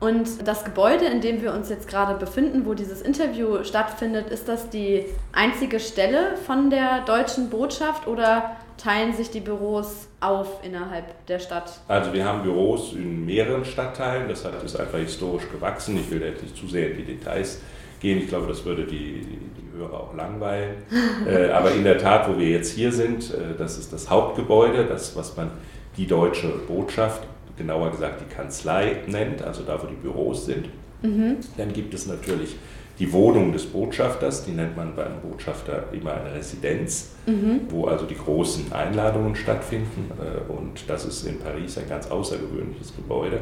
[0.00, 4.48] Und das Gebäude, in dem wir uns jetzt gerade befinden, wo dieses Interview stattfindet, ist
[4.48, 11.26] das die einzige Stelle von der deutschen Botschaft oder teilen sich die Büros auf innerhalb
[11.26, 11.80] der Stadt?
[11.88, 15.98] Also wir haben Büros in mehreren Stadtteilen, das ist einfach historisch gewachsen.
[15.98, 17.60] Ich will jetzt nicht zu sehr in die Details
[17.98, 20.76] gehen, ich glaube, das würde die, die, die Hörer auch langweilen.
[21.26, 24.84] äh, aber in der Tat, wo wir jetzt hier sind, äh, das ist das Hauptgebäude,
[24.84, 25.50] das, was man
[25.96, 27.24] die deutsche Botschaft
[27.58, 30.68] genauer gesagt die Kanzlei nennt, also da, wo die Büros sind.
[31.02, 31.36] Mhm.
[31.56, 32.56] Dann gibt es natürlich
[32.98, 37.60] die Wohnung des Botschafters, die nennt man beim Botschafter immer eine Residenz, mhm.
[37.68, 40.10] wo also die großen Einladungen stattfinden.
[40.18, 43.40] Äh, und das ist in Paris ein ganz außergewöhnliches Gebäude,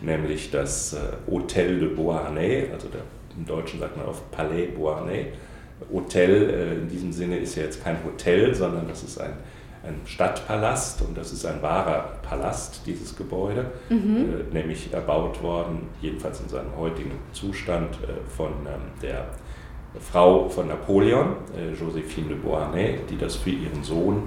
[0.00, 0.98] nämlich das äh,
[1.30, 3.02] Hotel de Beauharnais, also der,
[3.36, 5.26] im Deutschen sagt man auf Palais Beauharnais.
[5.92, 9.32] Hotel äh, in diesem Sinne ist ja jetzt kein Hotel, sondern das ist ein
[9.84, 14.46] ein Stadtpalast und das ist ein wahrer Palast, dieses Gebäude, mhm.
[14.52, 19.26] äh, nämlich erbaut worden, jedenfalls in seinem heutigen Zustand, äh, von ähm, der
[20.00, 24.22] Frau von Napoleon, äh, Josephine de Beauharnais, die das für ihren Sohn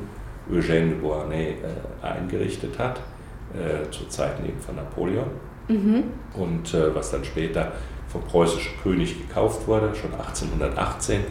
[0.51, 1.55] Eugène de Beauharnais
[2.03, 2.99] äh, eingerichtet hat,
[3.53, 5.27] äh, zu Zeiten eben von Napoleon.
[5.67, 6.03] Mhm.
[6.33, 7.71] Und äh, was dann später
[8.07, 11.21] vom preußischen König gekauft wurde, schon 1818,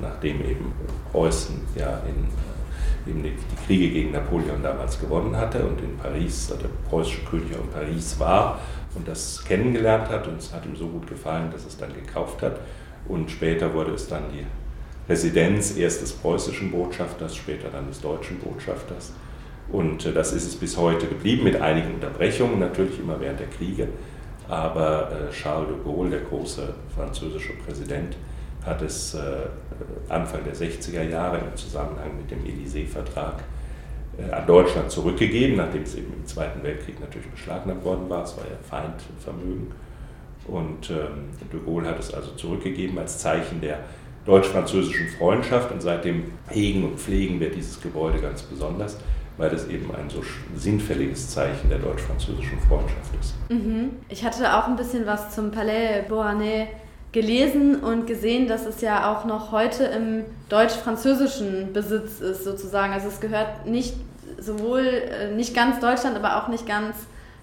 [0.00, 0.72] nachdem eben
[1.12, 2.26] Preußen ja in
[3.06, 7.54] eben die, die, Kriege gegen Napoleon damals gewonnen hatte und in Paris, der preußische König
[7.56, 8.60] auch in Paris war
[8.94, 12.42] und das kennengelernt hat und es hat ihm so gut gefallen, dass es dann gekauft
[12.42, 12.60] hat.
[13.08, 14.44] Und später wurde es dann die
[15.08, 19.12] Residenz erst des preußischen Botschafters, später dann des deutschen Botschafters.
[19.70, 23.48] Und äh, das ist es bis heute geblieben, mit einigen Unterbrechungen, natürlich immer während der
[23.48, 23.88] Kriege.
[24.48, 28.16] Aber äh, Charles de Gaulle, der große französische Präsident,
[28.66, 29.18] hat es äh,
[30.08, 33.44] Anfang der 60er Jahre im Zusammenhang mit dem Élysée-Vertrag
[34.18, 38.24] äh, an Deutschland zurückgegeben, nachdem es eben im Zweiten Weltkrieg natürlich beschlagnahmt worden war.
[38.24, 39.72] Es war ja Feindvermögen.
[40.48, 43.80] Und ähm, de Gaulle hat es also zurückgegeben als Zeichen der
[44.24, 45.70] deutsch-französischen Freundschaft.
[45.72, 48.96] Und seitdem hegen und pflegen wir dieses Gebäude ganz besonders,
[49.36, 50.22] weil es eben ein so
[50.56, 53.34] sinnfälliges Zeichen der deutsch-französischen Freundschaft ist.
[53.50, 53.90] Mhm.
[54.08, 56.68] Ich hatte auch ein bisschen was zum Palais Beauharnais
[57.16, 62.92] gelesen und gesehen, dass es ja auch noch heute im deutsch-französischen Besitz ist, sozusagen.
[62.92, 63.94] Also es gehört nicht
[64.38, 66.94] sowohl äh, nicht ganz Deutschland, aber auch nicht ganz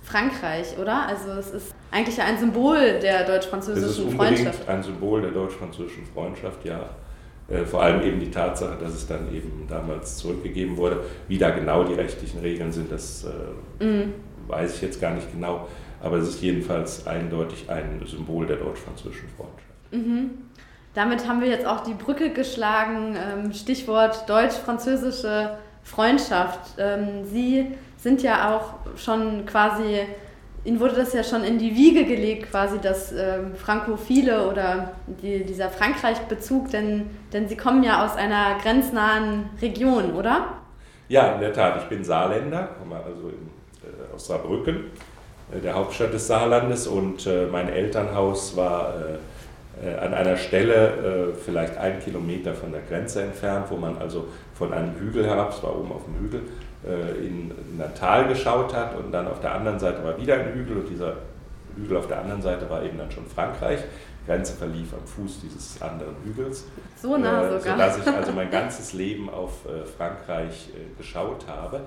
[0.04, 1.08] Frankreich, oder?
[1.08, 4.70] Also es ist eigentlich ein Symbol der deutsch-französischen Freundschaft.
[4.70, 6.92] Ein Symbol der deutsch-französischen Freundschaft, ja.
[7.50, 11.04] Äh, vor allem eben die Tatsache, dass es dann eben damals zurückgegeben wurde.
[11.28, 13.26] Wie da genau die rechtlichen Regeln sind, das
[13.80, 14.14] äh, mm.
[14.48, 15.68] weiß ich jetzt gar nicht genau.
[16.00, 19.63] Aber es ist jedenfalls eindeutig ein Symbol der deutsch-französischen Freundschaft.
[19.94, 20.32] Mhm.
[20.94, 23.16] Damit haben wir jetzt auch die Brücke geschlagen.
[23.16, 26.60] Ähm, Stichwort deutsch-französische Freundschaft.
[26.78, 30.02] Ähm, Sie sind ja auch schon quasi,
[30.66, 35.44] Ihnen wurde das ja schon in die Wiege gelegt, quasi das ähm, Frankophile oder die,
[35.44, 40.48] dieser Frankreich-Bezug, denn, denn Sie kommen ja aus einer grenznahen Region, oder?
[41.08, 41.82] Ja, in der Tat.
[41.82, 43.50] Ich bin Saarländer, komme also in,
[43.84, 44.86] äh, aus Saarbrücken
[45.52, 49.18] äh, der Hauptstadt des Saarlandes und äh, mein Elternhaus war äh,
[50.00, 54.96] an einer Stelle vielleicht einen Kilometer von der Grenze entfernt, wo man also von einem
[55.00, 56.42] Hügel herab, es war oben auf dem Hügel,
[57.20, 60.54] in, in ein Tal geschaut hat und dann auf der anderen Seite war wieder ein
[60.54, 61.16] Hügel und dieser
[61.76, 63.80] Hügel auf der anderen Seite war eben dann schon Frankreich.
[64.22, 66.66] Die Grenze verlief am Fuß dieses anderen Hügels.
[67.02, 67.60] So nah sogar.
[67.60, 69.66] Sodass ich also mein ganzes Leben auf
[69.98, 71.82] Frankreich geschaut habe.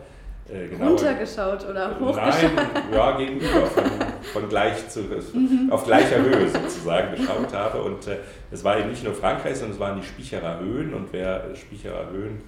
[0.52, 2.50] Äh, genau, runtergeschaut oder hochgeschaut?
[2.54, 3.84] Nein, ja, gegenüber, von,
[4.32, 5.68] von gleich zu, mhm.
[5.70, 7.82] auf gleicher Höhe sozusagen geschaut habe.
[7.82, 8.18] Und äh,
[8.50, 10.94] es war eben nicht nur Frankreich, sondern es waren die Spicherer Höhen.
[10.94, 12.40] Und wer Spicherer Höhen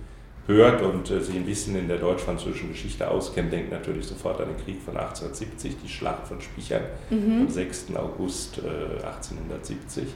[0.46, 4.48] hört und äh, sich ein bisschen in der deutsch-französischen Geschichte auskennt, denkt natürlich sofort an
[4.48, 7.42] den Krieg von 1870, die Schlacht von Spichern mhm.
[7.42, 7.86] am 6.
[7.96, 10.06] August äh, 1870.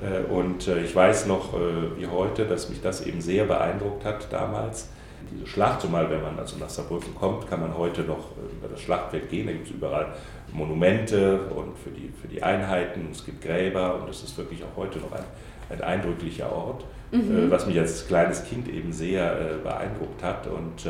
[0.00, 4.04] Äh, und äh, ich weiß noch äh, wie heute, dass mich das eben sehr beeindruckt
[4.04, 4.88] hat damals.
[5.32, 8.80] Diese Schlacht, zumal wenn man also nach Saarbrücken kommt, kann man heute noch über das
[8.80, 9.46] Schlachtfeld gehen.
[9.46, 10.14] Da gibt es überall
[10.52, 14.76] Monumente und für die, für die Einheiten, es gibt Gräber und es ist wirklich auch
[14.76, 15.24] heute noch ein,
[15.70, 17.50] ein eindrücklicher Ort, mhm.
[17.50, 20.46] was mich als kleines Kind eben sehr beeindruckt hat.
[20.46, 20.86] Und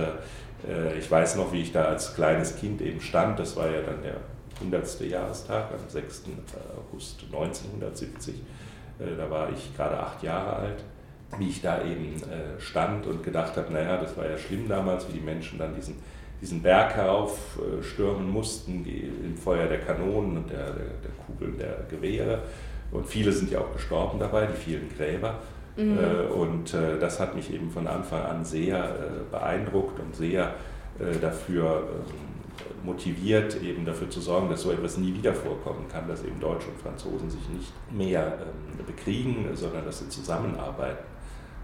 [0.99, 3.39] ich weiß noch, wie ich da als kleines Kind eben stand.
[3.39, 4.17] Das war ja dann der
[4.61, 5.01] 100.
[5.03, 6.25] Jahrestag am 6.
[6.77, 8.35] August 1970
[8.99, 10.85] äh, da war ich gerade acht Jahre alt,
[11.39, 15.09] wie ich da eben äh, stand und gedacht habe, naja, das war ja schlimm damals,
[15.09, 15.97] wie die Menschen dann diesen,
[16.41, 21.79] diesen Berg heraufstürmen mussten, die, im Feuer der Kanonen und der, der, der Kugeln der
[21.91, 22.43] Gewehre.
[22.93, 25.41] Und viele sind ja auch gestorben dabei, die vielen Gräber.
[25.77, 25.99] Mhm.
[25.99, 28.89] Äh, und das hat mich eben von Anfang an sehr
[29.31, 30.55] beeindruckt und sehr
[31.21, 32.37] dafür ähm,
[32.85, 36.69] motiviert, eben dafür zu sorgen, dass so etwas nie wieder vorkommen kann, dass eben Deutsche
[36.69, 41.05] und Franzosen sich nicht mehr ähm, bekriegen, sondern dass sie zusammenarbeiten.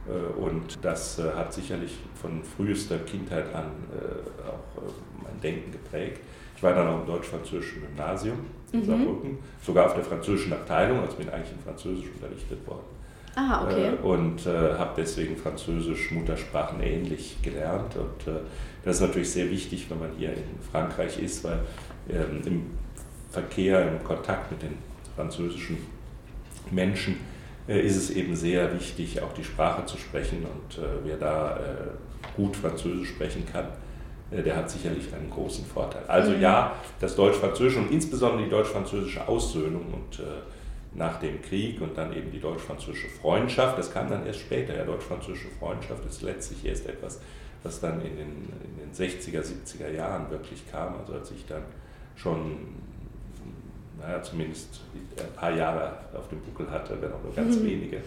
[0.09, 4.83] Äh, und das äh, hat sicherlich von frühester Kindheit an äh, auch
[5.23, 6.21] mein Denken geprägt.
[6.57, 8.39] Ich war dann auch im deutsch-französischen Gymnasium
[8.73, 8.85] in mhm.
[8.85, 12.85] Saarbrücken, sogar auf der französischen Abteilung, also bin eigentlich in Französisch unterrichtet worden.
[13.35, 13.93] Ah, okay.
[14.03, 17.97] Und äh, habe deswegen Französisch Muttersprachen ähnlich gelernt.
[17.97, 18.41] Und äh,
[18.85, 21.61] das ist natürlich sehr wichtig, wenn man hier in Frankreich ist, weil
[22.11, 22.67] ähm, im
[23.31, 24.77] Verkehr, im Kontakt mit den
[25.17, 25.79] französischen
[26.71, 27.17] Menschen
[27.69, 30.45] ist es eben sehr wichtig, auch die Sprache zu sprechen.
[30.45, 33.67] Und äh, wer da äh, gut Französisch sprechen kann,
[34.31, 36.03] äh, der hat sicherlich einen großen Vorteil.
[36.09, 36.41] Also mhm.
[36.41, 40.25] ja, das Deutsch-Französische und insbesondere die deutsch-französische Aussöhnung und äh,
[40.95, 44.77] nach dem Krieg und dann eben die deutsch-französische Freundschaft, das kam dann erst später.
[44.77, 47.21] Ja, deutsch-französische Freundschaft ist letztlich erst etwas,
[47.63, 51.63] was dann in den, in den 60er, 70er Jahren wirklich kam, also als ich dann
[52.17, 52.57] schon,
[54.03, 54.81] naja, zumindest
[55.17, 57.65] ein paar Jahre auf dem Buckel hatte, wenn auch nur ganz mhm.
[57.65, 57.99] wenige.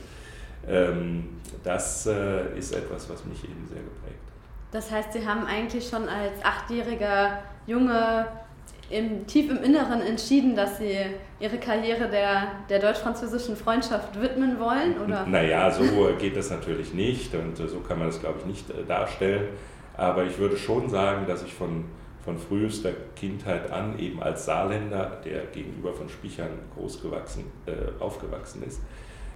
[0.68, 1.30] Ähm,
[1.64, 4.74] das äh, ist etwas, was mich eben sehr geprägt hat.
[4.74, 8.28] Das heißt, Sie haben eigentlich schon als achtjähriger Junge
[8.90, 10.98] im, tief im Inneren entschieden, dass Sie
[11.40, 15.00] Ihre Karriere der, der deutsch-französischen Freundschaft widmen wollen?
[15.04, 15.26] Oder?
[15.26, 15.84] Naja, so
[16.20, 19.48] geht das natürlich nicht und so kann man das, glaube ich, nicht äh, darstellen.
[19.98, 21.86] Aber ich würde schon sagen, dass ich von,
[22.26, 28.82] von frühester Kindheit an eben als Saarländer, der gegenüber von Spichern großgewachsen, äh, aufgewachsen ist,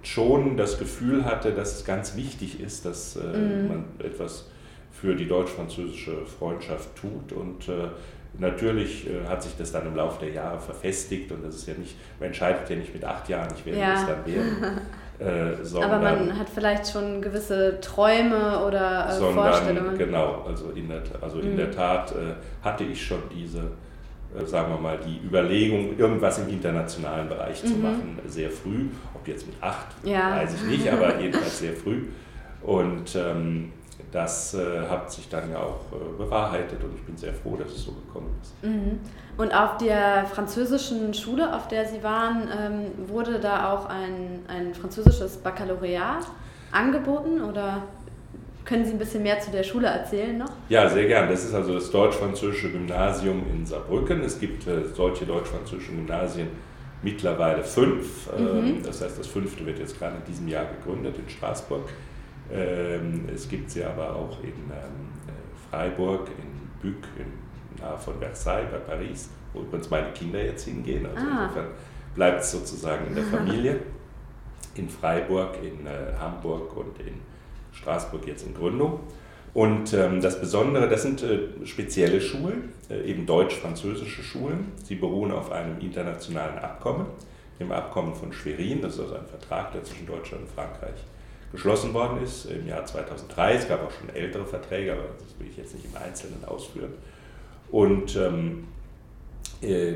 [0.02, 3.68] schon das Gefühl hatte, dass es ganz wichtig ist, dass äh, mm.
[3.68, 4.50] man etwas
[4.90, 7.88] für die deutsch-französische Freundschaft tut und äh,
[8.38, 11.74] Natürlich äh, hat sich das dann im Laufe der Jahre verfestigt und das ist ja
[11.74, 13.94] nicht, man entscheidet ja nicht mit acht Jahren, ich werde ja.
[13.94, 14.80] das dann werden.
[15.20, 19.98] Äh, Aber man hat vielleicht schon gewisse Träume oder äh, sondern, Vorstellungen.
[19.98, 21.56] Genau, also in der, also in mhm.
[21.58, 23.58] der Tat äh, hatte ich schon diese,
[24.34, 27.68] äh, sagen wir mal, die Überlegung, irgendwas im internationalen Bereich mhm.
[27.68, 28.86] zu machen, sehr früh.
[29.14, 30.36] Ob jetzt mit acht, ja.
[30.36, 32.04] weiß ich nicht, aber jedenfalls sehr früh.
[32.62, 33.72] Und ähm,
[34.12, 37.70] das äh, hat sich dann ja auch äh, bewahrheitet und ich bin sehr froh, dass
[37.70, 38.64] es so gekommen ist.
[38.64, 39.00] Mhm.
[39.36, 44.74] Und auf der französischen Schule, auf der Sie waren, ähm, wurde da auch ein, ein
[44.74, 46.26] französisches Baccalaureat
[46.72, 47.82] angeboten oder
[48.64, 50.50] können Sie ein bisschen mehr zu der Schule erzählen noch?
[50.68, 51.28] Ja, sehr gern.
[51.28, 54.22] Das ist also das deutsch-französische Gymnasium in Saarbrücken.
[54.22, 56.48] Es gibt äh, solche deutsch-französischen Gymnasien
[57.02, 58.28] mittlerweile fünf.
[58.36, 58.46] Mhm.
[58.46, 61.88] Ähm, das heißt, das fünfte wird jetzt gerade in diesem Jahr gegründet in Straßburg.
[62.52, 65.10] Ähm, es gibt sie aber auch in ähm,
[65.70, 71.06] Freiburg, in Buc, in, nahe von Versailles bei Paris, wo übrigens meine Kinder jetzt hingehen.
[71.06, 71.44] Also ah.
[71.44, 71.68] insofern
[72.14, 73.80] bleibt es sozusagen in der Familie.
[74.74, 77.14] In Freiburg, in äh, Hamburg und in
[77.72, 79.00] Straßburg jetzt in Gründung.
[79.52, 84.72] Und ähm, das Besondere, das sind äh, spezielle Schulen, äh, eben deutsch-französische Schulen.
[84.84, 87.06] Sie beruhen auf einem internationalen Abkommen,
[87.58, 88.80] dem Abkommen von Schwerin.
[88.80, 91.04] Das ist also ein Vertrag, der zwischen Deutschland und Frankreich
[91.52, 93.54] geschlossen worden ist im Jahr 2003.
[93.54, 96.92] Es gab auch schon ältere Verträge, aber das will ich jetzt nicht im Einzelnen ausführen.
[97.70, 98.66] Und ähm,
[99.60, 99.94] äh,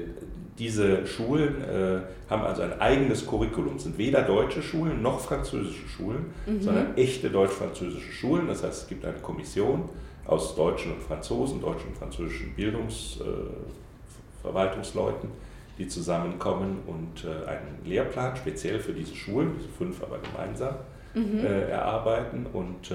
[0.59, 6.33] diese Schulen äh, haben also ein eigenes Curriculum, sind weder deutsche Schulen noch französische Schulen,
[6.47, 6.63] mhm.
[6.63, 8.47] sondern echte deutsch-französische Schulen.
[8.47, 9.89] Das heißt, es gibt eine Kommission
[10.27, 15.33] aus deutschen und Franzosen, deutschen und französischen Bildungsverwaltungsleuten, äh,
[15.79, 20.77] die zusammenkommen und äh, einen Lehrplan speziell für diese Schulen, diese fünf aber gemeinsam,
[21.15, 21.45] mhm.
[21.45, 22.95] äh, erarbeiten und äh,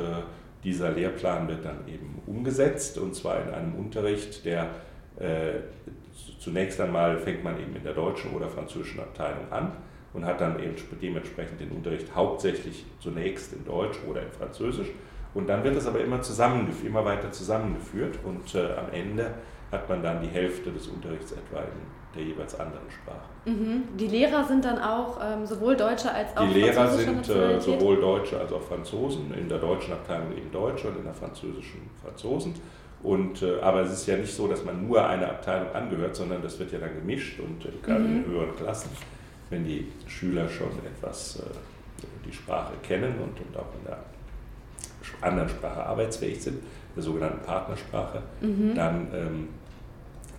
[0.64, 4.70] dieser Lehrplan wird dann eben umgesetzt und zwar in einem Unterricht, der
[5.18, 5.60] äh,
[6.40, 9.72] zunächst einmal fängt man eben in der deutschen oder französischen Abteilung an
[10.14, 14.88] und hat dann eben dementsprechend den Unterricht hauptsächlich zunächst in Deutsch oder in Französisch.
[15.34, 16.20] Und dann wird es aber immer,
[16.86, 19.36] immer weiter zusammengeführt und äh, am Ende
[19.72, 23.30] hat man dann die Hälfte des Unterrichts etwa in der jeweils anderen Sprache.
[23.46, 23.84] Mhm.
[23.98, 28.00] Die Lehrer sind dann auch ähm, sowohl Deutsche als auch Die Lehrer sind äh, sowohl
[28.02, 32.56] Deutsche als auch Franzosen, in der deutschen Abteilung eben Deutsche und in der französischen Franzosen.
[33.04, 36.42] Und, äh, aber es ist ja nicht so, dass man nur einer Abteilung angehört, sondern
[36.42, 38.18] das wird ja dann gemischt und äh, gerade mhm.
[38.18, 38.90] in höheren Klassen,
[39.50, 41.44] wenn die Schüler schon etwas äh,
[42.26, 44.00] die Sprache kennen und, und auch in der
[45.22, 46.62] anderen Sprache arbeitsfähig sind,
[46.96, 48.76] der sogenannten Partnersprache, mhm.
[48.76, 49.48] dann ähm,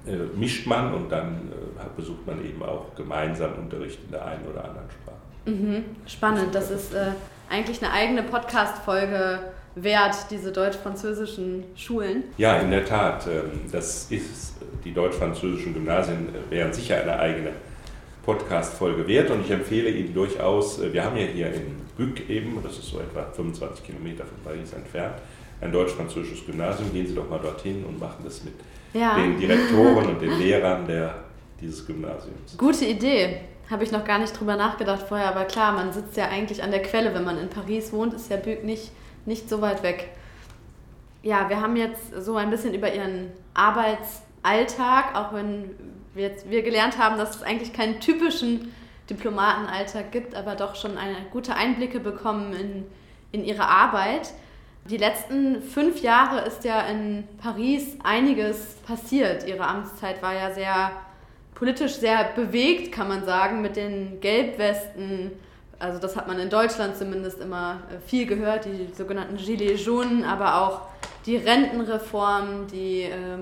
[0.07, 4.47] äh, mischt man und dann äh, besucht man eben auch gemeinsam Unterricht in der einen
[4.47, 5.17] oder anderen Sprache.
[5.47, 5.85] Mhm.
[6.07, 7.13] Spannend, das ist äh,
[7.49, 9.41] eigentlich eine eigene Podcast-Folge
[9.75, 12.25] wert, diese deutsch-französischen Schulen.
[12.37, 13.27] Ja, in der Tat.
[13.27, 17.51] Ähm, das ist, die deutsch-französischen Gymnasien äh, wären sicher eine eigene
[18.25, 22.59] Podcast-Folge wert und ich empfehle Ihnen durchaus, äh, wir haben ja hier in Bück eben,
[22.63, 25.17] das ist so etwa 25 Kilometer von Paris entfernt,
[25.61, 26.93] ein deutsch-französisches Gymnasium.
[26.93, 28.55] Gehen Sie doch mal dorthin und machen das mit
[28.93, 29.17] ja.
[29.17, 31.25] den Direktoren und den Lehrern der,
[31.61, 32.57] dieses Gymnasiums.
[32.57, 33.43] Gute Idee.
[33.71, 36.73] Habe ich noch gar nicht drüber nachgedacht vorher, aber klar, man sitzt ja eigentlich an
[36.73, 37.15] der Quelle.
[37.15, 38.91] Wenn man in Paris wohnt, ist ja Büg nicht,
[39.27, 40.09] nicht so weit weg.
[41.23, 45.71] Ja, wir haben jetzt so ein bisschen über Ihren Arbeitsalltag, auch wenn
[46.15, 48.73] wir, jetzt, wir gelernt haben, dass es eigentlich keinen typischen
[49.09, 52.87] Diplomatenalltag gibt, aber doch schon eine gute Einblicke bekommen in,
[53.31, 54.33] in Ihre Arbeit.
[54.89, 59.47] Die letzten fünf Jahre ist ja in Paris einiges passiert.
[59.47, 60.93] Ihre Amtszeit war ja sehr
[61.55, 65.31] politisch sehr bewegt, kann man sagen, mit den Gelbwesten.
[65.79, 70.25] Also das hat man in Deutschland zumindest immer äh, viel gehört, die sogenannten Gilets jaunes,
[70.27, 70.81] aber auch
[71.27, 73.39] die Rentenreform, die äh,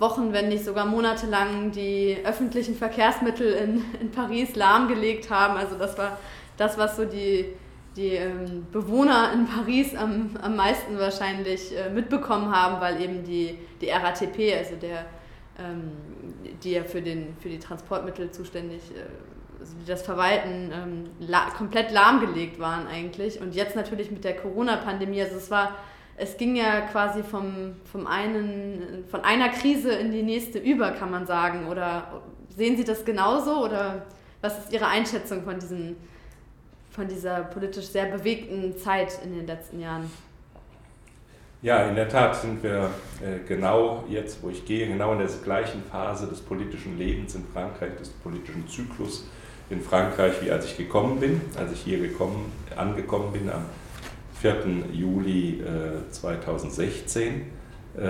[0.00, 5.56] Wochen, wenn nicht sogar monatelang die öffentlichen Verkehrsmittel in, in Paris lahmgelegt haben.
[5.56, 6.18] Also das war
[6.56, 7.46] das, was so die
[7.96, 13.58] die ähm, Bewohner in Paris am, am meisten wahrscheinlich äh, mitbekommen haben, weil eben die,
[13.80, 15.06] die RATP, also der,
[15.58, 15.92] ähm,
[16.62, 21.50] die ja für, den, für die Transportmittel zuständig, äh, also die das verwalten, ähm, la
[21.56, 23.40] komplett lahmgelegt waren eigentlich.
[23.40, 25.76] Und jetzt natürlich mit der Corona-Pandemie, also es war,
[26.16, 31.10] es ging ja quasi vom, vom einen, von einer Krise in die nächste über, kann
[31.10, 31.68] man sagen.
[31.68, 34.06] Oder sehen Sie das genauso oder
[34.40, 35.96] was ist Ihre Einschätzung von diesen
[36.94, 40.10] von dieser politisch sehr bewegten Zeit in den letzten Jahren.
[41.60, 42.90] Ja, in der Tat sind wir
[43.22, 47.44] äh, genau jetzt, wo ich gehe, genau in der gleichen Phase des politischen Lebens in
[47.52, 49.26] Frankreich, des politischen Zyklus
[49.70, 51.40] in Frankreich, wie als ich gekommen bin.
[51.58, 53.64] Als ich hier gekommen, angekommen bin am
[54.40, 54.92] 4.
[54.92, 57.46] Juli äh, 2016,
[57.96, 58.02] äh,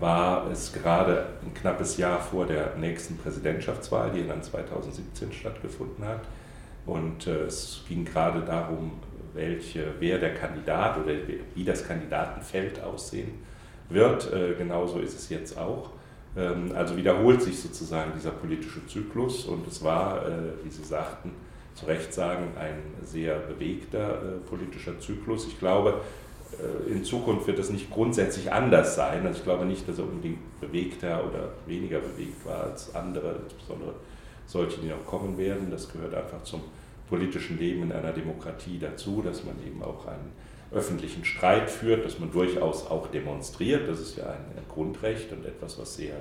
[0.00, 6.20] war es gerade ein knappes Jahr vor der nächsten Präsidentschaftswahl, die dann 2017 stattgefunden hat.
[6.88, 8.92] Und äh, es ging gerade darum,
[9.34, 11.12] welche, wer der Kandidat oder
[11.54, 13.32] wie das Kandidatenfeld aussehen
[13.90, 14.32] wird.
[14.32, 15.90] Äh, genauso ist es jetzt auch.
[16.34, 21.32] Ähm, also wiederholt sich sozusagen dieser politische Zyklus und es war, äh, wie Sie sagten,
[21.74, 25.46] zu Recht sagen, ein sehr bewegter äh, politischer Zyklus.
[25.46, 26.00] Ich glaube,
[26.58, 29.26] äh, in Zukunft wird es nicht grundsätzlich anders sein.
[29.26, 33.92] Also ich glaube nicht, dass er unbedingt bewegter oder weniger bewegt war als andere, insbesondere
[34.46, 35.70] solche, die noch kommen werden.
[35.70, 36.62] Das gehört einfach zum
[37.08, 40.32] politischen Leben in einer Demokratie dazu, dass man eben auch einen
[40.72, 43.88] öffentlichen Streit führt, dass man durchaus auch demonstriert.
[43.88, 46.14] Das ist ja ein Grundrecht und etwas, was sehr,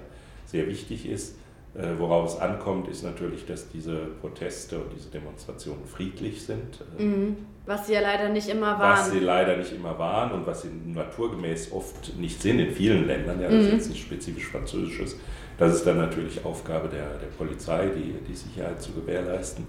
[0.46, 1.36] sehr wichtig ist.
[1.76, 6.80] Äh, worauf es ankommt, ist natürlich, dass diese Proteste und diese Demonstrationen friedlich sind.
[6.98, 7.38] Äh, mhm.
[7.66, 8.98] Was sie ja leider nicht immer waren.
[8.98, 13.06] Was sie leider nicht immer waren und was sie naturgemäß oft nicht sind in vielen
[13.06, 13.42] Ländern.
[13.42, 13.68] Ja, das mhm.
[13.68, 15.18] ist jetzt nicht spezifisch französisches.
[15.58, 19.66] Das ist dann natürlich Aufgabe der, der Polizei, die, die Sicherheit zu gewährleisten.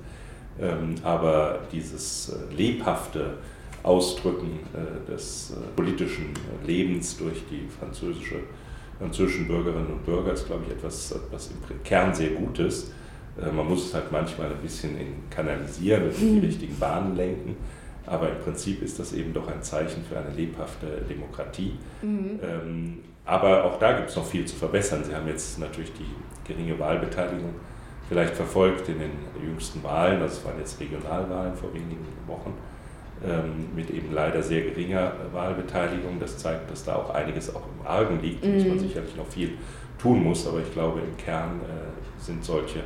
[0.60, 3.34] Ähm, aber dieses äh, lebhafte
[3.82, 6.34] Ausdrücken äh, des äh, politischen
[6.66, 8.36] Lebens durch die französische,
[8.98, 12.92] französischen Bürgerinnen und Bürger ist, glaube ich, etwas, was im Kern sehr gut ist.
[13.54, 16.44] Man muss es halt manchmal ein bisschen in kanalisieren und in die mhm.
[16.44, 17.54] richtigen Bahnen lenken.
[18.04, 21.74] Aber im Prinzip ist das eben doch ein Zeichen für eine lebhafte Demokratie.
[22.02, 22.40] Mhm.
[22.42, 25.04] Ähm, aber auch da gibt es noch viel zu verbessern.
[25.04, 27.54] Sie haben jetzt natürlich die geringe Wahlbeteiligung
[28.08, 29.10] vielleicht verfolgt in den
[29.42, 32.54] jüngsten Wahlen, das waren jetzt Regionalwahlen vor wenigen Wochen,
[33.24, 36.18] ähm, mit eben leider sehr geringer Wahlbeteiligung.
[36.20, 38.54] Das zeigt, dass da auch einiges auch im Argen liegt, mhm.
[38.54, 39.52] muss man sicherlich noch viel
[40.00, 42.80] tun muss, aber ich glaube, im Kern äh, sind solche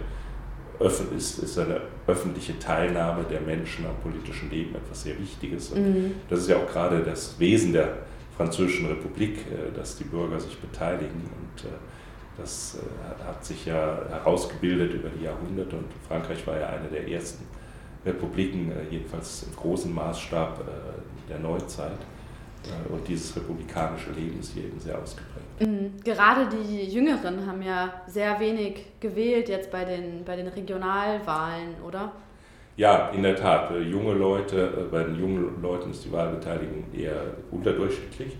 [1.16, 5.70] ist, ist eine öffentliche Teilnahme der Menschen am politischen Leben etwas sehr Wichtiges.
[5.70, 6.14] Und mhm.
[6.28, 7.98] das ist ja auch gerade das Wesen der
[8.36, 11.30] Französischen Republik, äh, dass die Bürger sich beteiligen.
[11.38, 11.68] Und äh,
[12.36, 17.08] das äh, hat sich ja herausgebildet über die Jahrhunderte und Frankreich war ja eine der
[17.08, 17.44] ersten
[18.04, 20.60] Republiken, jedenfalls im großen Maßstab
[21.28, 21.98] der Neuzeit.
[22.88, 25.60] Und dieses republikanische Leben ist hier eben sehr ausgeprägt.
[25.60, 25.92] Mhm.
[26.04, 32.12] Gerade die Jüngeren haben ja sehr wenig gewählt jetzt bei den, bei den Regionalwahlen, oder?
[32.76, 33.70] Ja, in der Tat.
[33.70, 38.36] Junge Leute, bei den jungen Leuten ist die Wahlbeteiligung eher unterdurchschnittlich.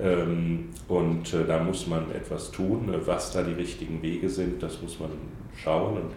[0.00, 2.92] Ähm, und äh, da muss man etwas tun.
[3.04, 5.10] Was da die richtigen Wege sind, das muss man
[5.56, 5.96] schauen.
[5.96, 6.10] Und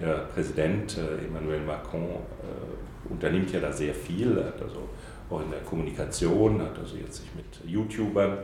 [0.00, 4.38] der Präsident äh, Emmanuel Macron äh, unternimmt ja da sehr viel.
[4.38, 4.88] Er hat also
[5.30, 8.38] auch in der Kommunikation, hat also jetzt sich mit YouTubern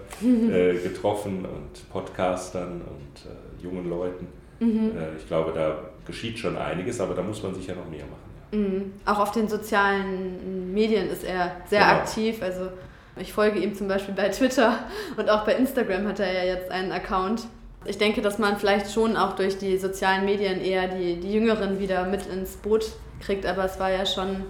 [0.82, 4.26] getroffen und Podcastern und jungen Leuten.
[4.60, 4.92] Mhm.
[5.16, 8.34] ich glaube, da geschieht schon einiges, aber da muss man sicher noch mehr machen.
[8.52, 8.58] Ja.
[8.58, 8.92] Mhm.
[9.06, 11.92] Auch auf den sozialen Medien ist er sehr genau.
[11.92, 12.42] aktiv.
[12.42, 12.68] Also
[13.16, 14.80] ich folge ihm zum Beispiel bei Twitter
[15.16, 17.42] und auch bei Instagram hat er ja jetzt einen Account.
[17.84, 21.78] Ich denke, dass man vielleicht schon auch durch die sozialen Medien eher die, die Jüngeren
[21.78, 24.44] wieder mit ins Boot kriegt, aber es war ja schon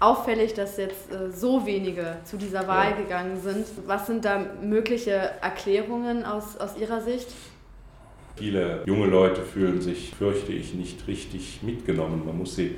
[0.00, 2.96] auffällig, dass jetzt äh, so wenige zu dieser Wahl ja.
[2.96, 3.66] gegangen sind.
[3.86, 7.28] Was sind da mögliche Erklärungen aus, aus Ihrer Sicht?
[8.36, 12.22] Viele junge Leute fühlen sich, fürchte ich, nicht richtig mitgenommen.
[12.24, 12.76] Man muss sie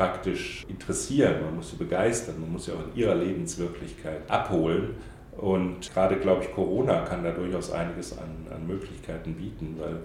[0.00, 4.94] praktisch interessieren, man muss sie begeistern, man muss sie auch in ihrer Lebenswirklichkeit abholen.
[5.36, 9.96] Und gerade, glaube ich, Corona kann da durchaus einiges an, an Möglichkeiten bieten, weil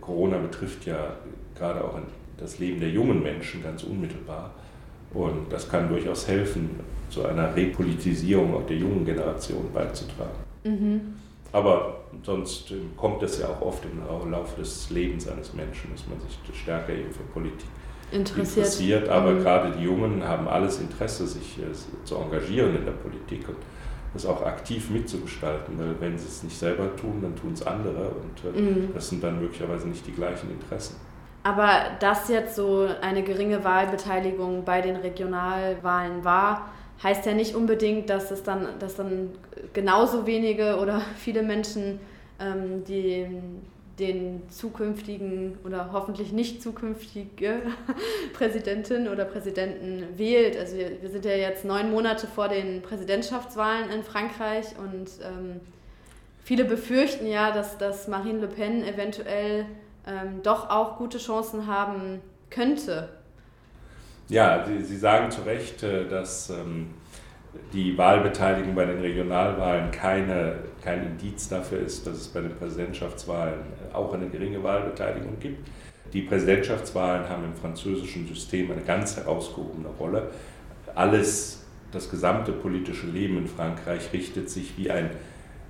[0.00, 1.16] Corona betrifft ja
[1.58, 1.98] gerade auch
[2.38, 4.52] das Leben der jungen Menschen ganz unmittelbar.
[5.12, 6.70] Und das kann durchaus helfen,
[7.10, 10.38] zu einer Repolitisierung auch der jungen Generation beizutragen.
[10.62, 11.00] Mhm.
[11.50, 16.20] Aber sonst kommt es ja auch oft im Laufe des Lebens eines Menschen, dass man
[16.20, 17.66] sich stärker eben für Politik
[18.14, 18.66] interessiert.
[18.66, 19.42] interessiert aber mhm.
[19.42, 23.56] gerade die Jungen haben alles Interesse, sich äh, zu engagieren in der Politik und
[24.12, 25.78] das auch aktiv mitzugestalten.
[25.78, 28.88] Weil wenn sie es nicht selber tun, dann tun es andere und äh, mhm.
[28.94, 30.96] das sind dann möglicherweise nicht die gleichen Interessen.
[31.42, 31.68] Aber
[32.00, 36.68] dass jetzt so eine geringe Wahlbeteiligung bei den Regionalwahlen war,
[37.02, 39.30] heißt ja nicht unbedingt, dass es dann, dass dann
[39.74, 42.00] genauso wenige oder viele Menschen
[42.40, 43.26] ähm, die
[43.98, 47.62] den zukünftigen oder hoffentlich nicht zukünftige
[48.32, 50.56] Präsidentin oder Präsidenten wählt.
[50.56, 55.60] Also wir, wir, sind ja jetzt neun Monate vor den Präsidentschaftswahlen in Frankreich und ähm,
[56.42, 59.66] viele befürchten ja, dass, dass Marine Le Pen eventuell
[60.06, 62.20] ähm, doch auch gute Chancen haben
[62.50, 63.08] könnte.
[64.28, 66.90] Ja, Sie, Sie sagen zu Recht, äh, dass ähm,
[67.72, 73.60] die Wahlbeteiligung bei den Regionalwahlen keine, kein Indiz dafür ist, dass es bei den Präsidentschaftswahlen
[73.92, 75.68] auch eine geringe Wahlbeteiligung gibt.
[76.12, 80.30] Die Präsidentschaftswahlen haben im französischen System eine ganz herausgehobene Rolle.
[80.94, 85.10] Alles, das gesamte politische Leben in Frankreich richtet sich wie, ein,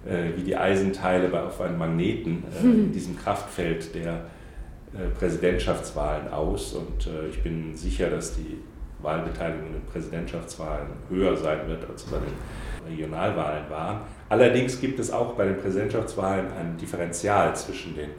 [0.06, 4.26] äh, wie die Eisenteile auf einem Magneten äh, in diesem Kraftfeld der
[4.92, 6.74] äh, Präsidentschaftswahlen aus.
[6.74, 8.58] Und äh, ich bin sicher, dass die
[9.04, 14.00] Wahlbeteiligung in den Präsidentschaftswahlen höher sein wird, als bei den Regionalwahlen waren.
[14.28, 18.10] Allerdings gibt es auch bei den Präsidentschaftswahlen ein Differential zwischen den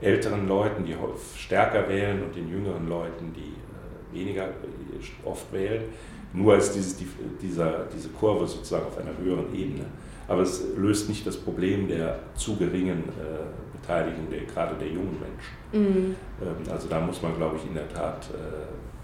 [0.00, 0.94] älteren Leuten, die
[1.36, 5.82] stärker wählen, und den jüngeren Leuten, die äh, weniger äh, oft wählen.
[6.32, 6.96] Nur ist dieses,
[7.40, 9.86] dieser, diese Kurve sozusagen auf einer höheren Ebene.
[10.28, 15.16] Aber es löst nicht das Problem der zu geringen äh, Beteiligung der, gerade der jungen
[15.18, 15.56] Menschen.
[15.72, 16.16] Mhm.
[16.42, 18.28] Ähm, also da muss man, glaube ich, in der Tat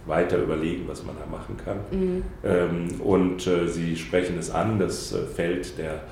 [0.06, 1.78] weiter überlegen, was man da machen kann.
[1.90, 2.22] Mhm.
[2.44, 6.02] Ähm, und äh, Sie sprechen es an, das äh, Feld der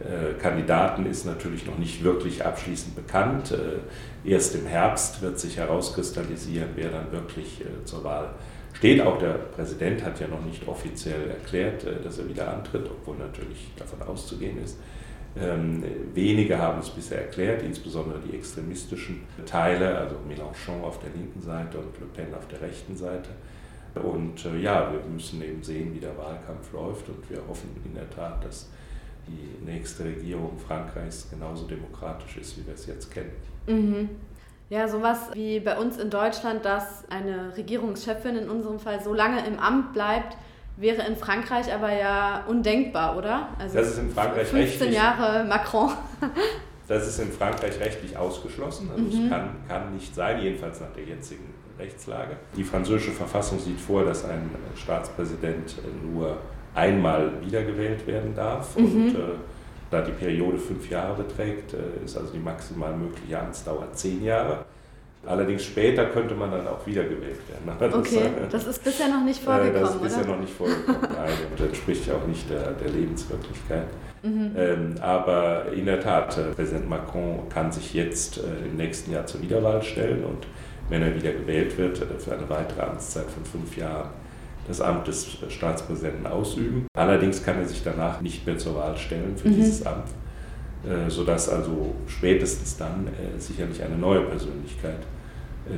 [0.00, 3.54] äh, Kandidaten ist natürlich noch nicht wirklich abschließend bekannt.
[4.24, 8.30] Erst im Herbst wird sich herauskristallisieren, wer dann wirklich zur Wahl
[8.74, 9.00] steht.
[9.00, 13.70] Auch der Präsident hat ja noch nicht offiziell erklärt, dass er wieder antritt, obwohl natürlich
[13.78, 14.76] davon auszugehen ist.
[15.38, 15.84] Ähm,
[16.14, 21.78] wenige haben es bisher erklärt, insbesondere die extremistischen Teile, also Mélenchon auf der linken Seite
[21.78, 23.30] und Le Pen auf der rechten Seite.
[23.94, 27.94] Und äh, ja, wir müssen eben sehen, wie der Wahlkampf läuft und wir hoffen in
[27.94, 28.68] der Tat, dass
[29.26, 33.32] die nächste Regierung Frankreichs genauso demokratisch ist, wie wir es jetzt kennen.
[33.66, 34.10] Mhm.
[34.68, 39.46] Ja, sowas wie bei uns in Deutschland, dass eine Regierungschefin in unserem Fall so lange
[39.46, 40.36] im Amt bleibt,
[40.76, 43.48] Wäre in Frankreich aber ja undenkbar, oder?
[43.58, 45.90] Also das ist in Frankreich 15 rechtlich, Jahre Macron.
[46.88, 48.90] das ist in Frankreich rechtlich ausgeschlossen.
[48.90, 49.24] Also mhm.
[49.24, 52.36] es kann, kann nicht sein, jedenfalls nach der jetzigen Rechtslage.
[52.56, 56.36] Die französische Verfassung sieht vor, dass ein Staatspräsident nur
[56.74, 58.76] einmal wiedergewählt werden darf.
[58.76, 58.84] Mhm.
[58.84, 59.18] Und äh,
[59.90, 64.64] da die Periode fünf Jahre beträgt, äh, ist also die maximal mögliche Amtsdauer zehn Jahre.
[65.26, 67.76] Allerdings später könnte man dann auch wiedergewählt werden.
[67.78, 70.32] Das, okay, das ist bisher noch nicht vorgekommen, Das ist bisher oder?
[70.32, 73.88] noch nicht vorgekommen, nein, und das entspricht ja auch nicht der, der Lebenswirklichkeit.
[74.22, 74.52] Mhm.
[74.56, 79.26] Ähm, aber in der Tat, äh, Präsident Macron kann sich jetzt äh, im nächsten Jahr
[79.26, 80.46] zur Wiederwahl stellen und
[80.88, 84.10] wenn er wieder gewählt wird, äh, für eine weitere Amtszeit von fünf Jahren
[84.68, 86.86] das Amt des Staatspräsidenten ausüben.
[86.96, 89.54] Allerdings kann er sich danach nicht mehr zur Wahl stellen für mhm.
[89.54, 90.08] dieses Amt,
[90.84, 95.15] äh, sodass also spätestens dann äh, sicherlich eine neue Persönlichkeit äh,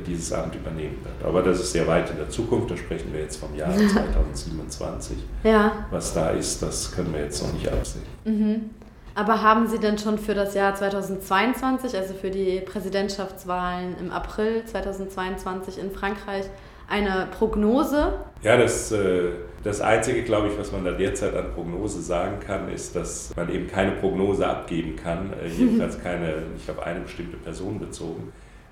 [0.05, 1.27] dieses Amt übernehmen wird.
[1.27, 5.17] Aber das ist sehr weit in der Zukunft, da sprechen wir jetzt vom Jahr 2027.
[5.43, 5.85] Ja.
[5.91, 8.03] Was da ist, das können wir jetzt noch nicht absehen.
[8.25, 8.69] Mhm.
[9.15, 14.63] Aber haben Sie denn schon für das Jahr 2022, also für die Präsidentschaftswahlen im April
[14.65, 16.45] 2022 in Frankreich,
[16.89, 18.13] eine Prognose?
[18.41, 19.31] Ja, das, äh,
[19.63, 23.49] das Einzige, glaube ich, was man da derzeit an Prognose sagen kann, ist, dass man
[23.53, 28.31] eben keine Prognose abgeben kann, äh, jedenfalls keine, nicht auf eine bestimmte Person bezogen,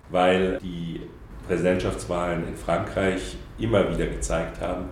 [0.10, 1.02] weil die
[1.48, 4.86] Präsidentschaftswahlen in Frankreich immer wieder gezeigt haben,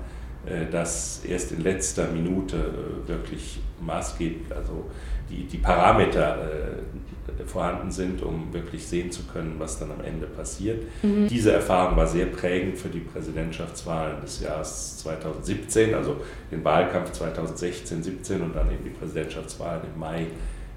[0.45, 2.57] äh, dass erst in letzter Minute
[3.05, 4.85] wirklich maßgeblich, also
[5.29, 10.27] die, die Parameter äh, vorhanden sind, um wirklich sehen zu können, was dann am Ende
[10.27, 10.83] passiert.
[11.01, 11.27] Mhm.
[11.27, 16.17] Diese Erfahrung war sehr prägend für die Präsidentschaftswahlen des Jahres 2017, also
[16.51, 20.27] den Wahlkampf 2016, 17 und dann eben die Präsidentschaftswahlen im Mai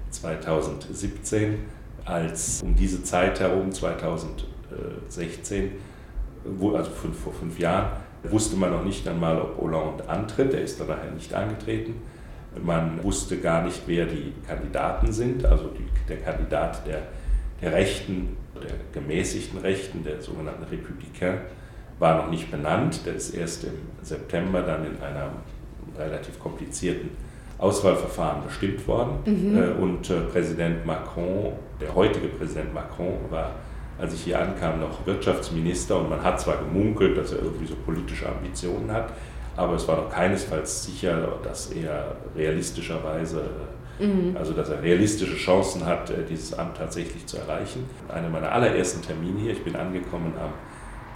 [0.09, 1.59] 2017,
[2.05, 5.71] als um diese Zeit herum, 2016,
[6.73, 7.91] also fünf, vor fünf Jahren,
[8.23, 10.53] wusste man noch nicht einmal, ob Hollande antritt.
[10.53, 11.95] Er ist dann nachher nicht angetreten.
[12.63, 17.03] Man wusste gar nicht, wer die Kandidaten sind, also die, der Kandidat der,
[17.61, 21.41] der Rechten, der gemäßigten Rechten, der sogenannten Republikaner,
[21.99, 23.05] war noch nicht benannt.
[23.05, 25.31] Der ist erst im September dann in einem
[25.97, 27.11] relativ komplizierten
[27.59, 29.19] Auswahlverfahren bestimmt worden.
[29.25, 29.57] Mhm.
[29.57, 33.51] Äh, und äh, Präsident Macron, der heutige Präsident Macron, war,
[33.99, 37.75] als ich hier ankam, noch Wirtschaftsminister und man hat zwar gemunkelt, dass er irgendwie so
[37.85, 39.11] politische Ambitionen hat,
[39.57, 43.41] aber es war doch keinesfalls sicher, dass er realistischerweise,
[43.99, 44.37] mhm.
[44.37, 47.83] also dass er realistische Chancen hat, äh, dieses Amt tatsächlich zu erreichen.
[48.07, 50.53] Einer meiner allerersten Termine hier, ich bin angekommen am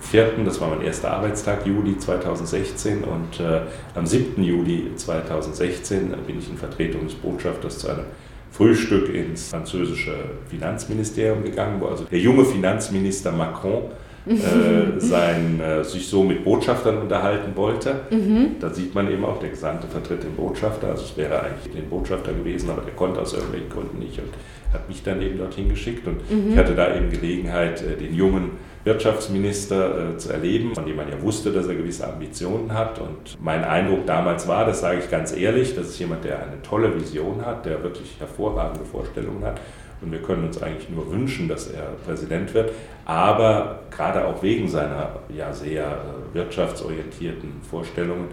[0.04, 3.62] 4., das war mein erster Arbeitstag, Juli 2016 und äh,
[3.96, 4.44] am 7.
[4.44, 8.06] Juli 2016 bin ich in Vertretung des Botschafters zu einem
[8.52, 10.14] Frühstück ins französische
[10.48, 13.86] Finanzministerium gegangen, wo also der junge Finanzminister Macron
[14.28, 18.02] äh, sein, äh, sich so mit Botschaftern unterhalten wollte.
[18.12, 18.58] Mhm.
[18.60, 21.90] Da sieht man eben auch, der Gesandte vertritt den Botschafter, also es wäre eigentlich den
[21.90, 24.30] Botschafter gewesen, aber der konnte aus irgendwelchen Gründen nicht und
[24.72, 26.52] hat mich dann eben dorthin geschickt und mhm.
[26.52, 28.52] ich hatte da eben Gelegenheit, äh, den jungen
[28.84, 33.00] Wirtschaftsminister äh, zu erleben, von dem man ja wusste, dass er gewisse Ambitionen hat.
[33.00, 36.62] Und mein Eindruck damals war, das sage ich ganz ehrlich, das ist jemand, der eine
[36.62, 39.60] tolle Vision hat, der wirklich hervorragende Vorstellungen hat
[40.04, 42.72] und wir können uns eigentlich nur wünschen, dass er Präsident wird.
[43.06, 48.28] Aber gerade auch wegen seiner ja sehr äh, wirtschaftsorientierten Vorstellungen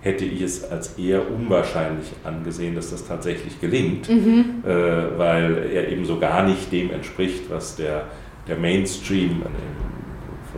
[0.00, 4.62] hätte ich es als eher unwahrscheinlich angesehen, dass das tatsächlich gelingt, mhm.
[4.64, 8.04] äh, weil er eben so gar nicht dem entspricht, was der,
[8.46, 9.95] der Mainstream im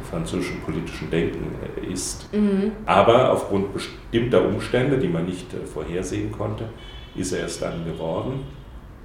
[0.00, 2.32] französischen politischen Denken äh, ist.
[2.32, 2.72] Mhm.
[2.86, 6.64] Aber aufgrund bestimmter Umstände, die man nicht äh, vorhersehen konnte,
[7.14, 8.44] ist er es dann geworden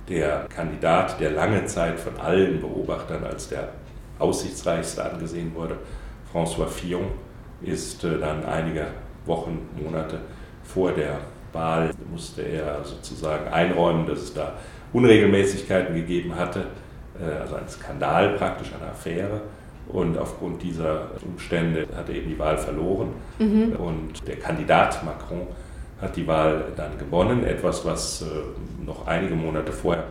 [0.09, 3.69] der Kandidat, der lange Zeit von allen Beobachtern als der
[4.19, 5.77] aussichtsreichste angesehen wurde,
[6.33, 7.07] François Fillon,
[7.61, 8.87] ist äh, dann einige
[9.25, 10.19] Wochen, Monate
[10.63, 11.19] vor der
[11.53, 14.55] Wahl, musste er sozusagen einräumen, dass es da
[14.91, 16.65] Unregelmäßigkeiten gegeben hatte,
[17.39, 19.41] also ein Skandal praktisch, eine Affäre.
[19.87, 23.09] Und aufgrund dieser Umstände hat er eben die Wahl verloren.
[23.39, 23.73] Mhm.
[23.77, 25.47] Und der Kandidat Macron
[26.01, 30.05] hat die Wahl dann gewonnen, etwas, was äh, noch einige Monate vorher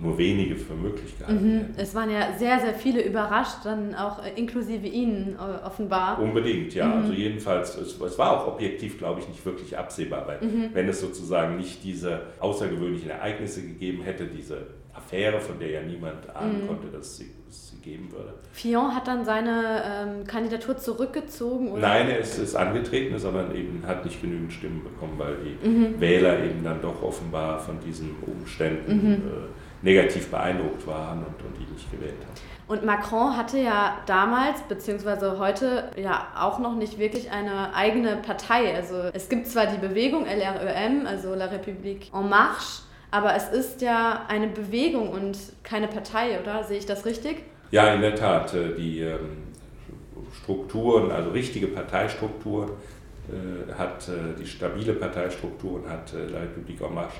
[0.00, 1.64] nur wenige für möglich gehalten mhm.
[1.76, 6.20] Es waren ja sehr, sehr viele überrascht, dann auch äh, inklusive Ihnen äh, offenbar.
[6.20, 6.86] Unbedingt, ja.
[6.86, 7.02] Mhm.
[7.02, 10.70] Also jedenfalls, es, es, war auch objektiv, glaube ich, nicht wirklich absehbar, weil mhm.
[10.72, 16.34] wenn es sozusagen nicht diese außergewöhnlichen Ereignisse gegeben hätte, diese Affäre, von der ja niemand
[16.34, 16.68] ahnen mhm.
[16.68, 18.34] konnte, dass sie, es sie geben würde.
[18.52, 21.72] Fillon hat dann seine ähm, Kandidatur zurückgezogen?
[21.72, 21.82] Oder?
[21.82, 26.00] Nein, er ist, ist angetreten, sondern eben hat nicht genügend Stimmen bekommen, weil die mhm.
[26.00, 29.12] Wähler eben dann doch offenbar von diesen Umständen mhm.
[29.12, 32.54] äh, negativ beeindruckt waren und, und ihn nicht gewählt haben.
[32.66, 38.74] Und Macron hatte ja damals, beziehungsweise heute, ja auch noch nicht wirklich eine eigene Partei.
[38.74, 43.82] Also es gibt zwar die Bewegung LREM, also La République en Marche, aber es ist
[43.82, 46.64] ja eine Bewegung und keine Partei, oder?
[46.64, 47.44] Sehe ich das richtig?
[47.74, 48.54] Ja, in der Tat.
[48.54, 49.48] Äh, die ähm,
[50.32, 52.70] Strukturen, also richtige Parteistrukturen,
[53.28, 57.18] äh, hat äh, die stabile Parteistrukturen hat La République en Marche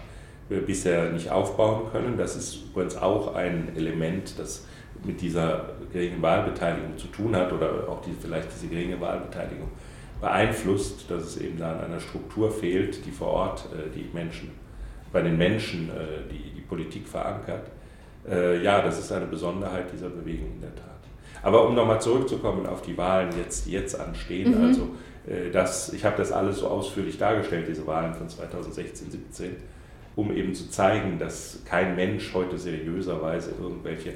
[0.64, 2.16] bisher nicht aufbauen können.
[2.16, 4.64] Das ist übrigens auch ein Element, das
[5.02, 9.72] mit dieser geringen Wahlbeteiligung zu tun hat oder auch die, vielleicht diese geringe Wahlbeteiligung
[10.20, 14.52] beeinflusst, dass es eben da an einer Struktur fehlt, die vor Ort die Menschen,
[15.12, 15.90] bei den Menschen
[16.30, 17.73] die, die Politik verankert.
[18.28, 20.84] Äh, ja, das ist eine Besonderheit dieser Bewegung in der Tat.
[21.42, 24.66] Aber um nochmal zurückzukommen auf die Wahlen, jetzt, die jetzt anstehen, mhm.
[24.66, 24.88] also
[25.54, 29.56] das, ich habe das alles so ausführlich dargestellt, diese Wahlen von 2016, 17,
[30.16, 34.12] um eben zu zeigen, dass kein Mensch heute seriöserweise irgendwelche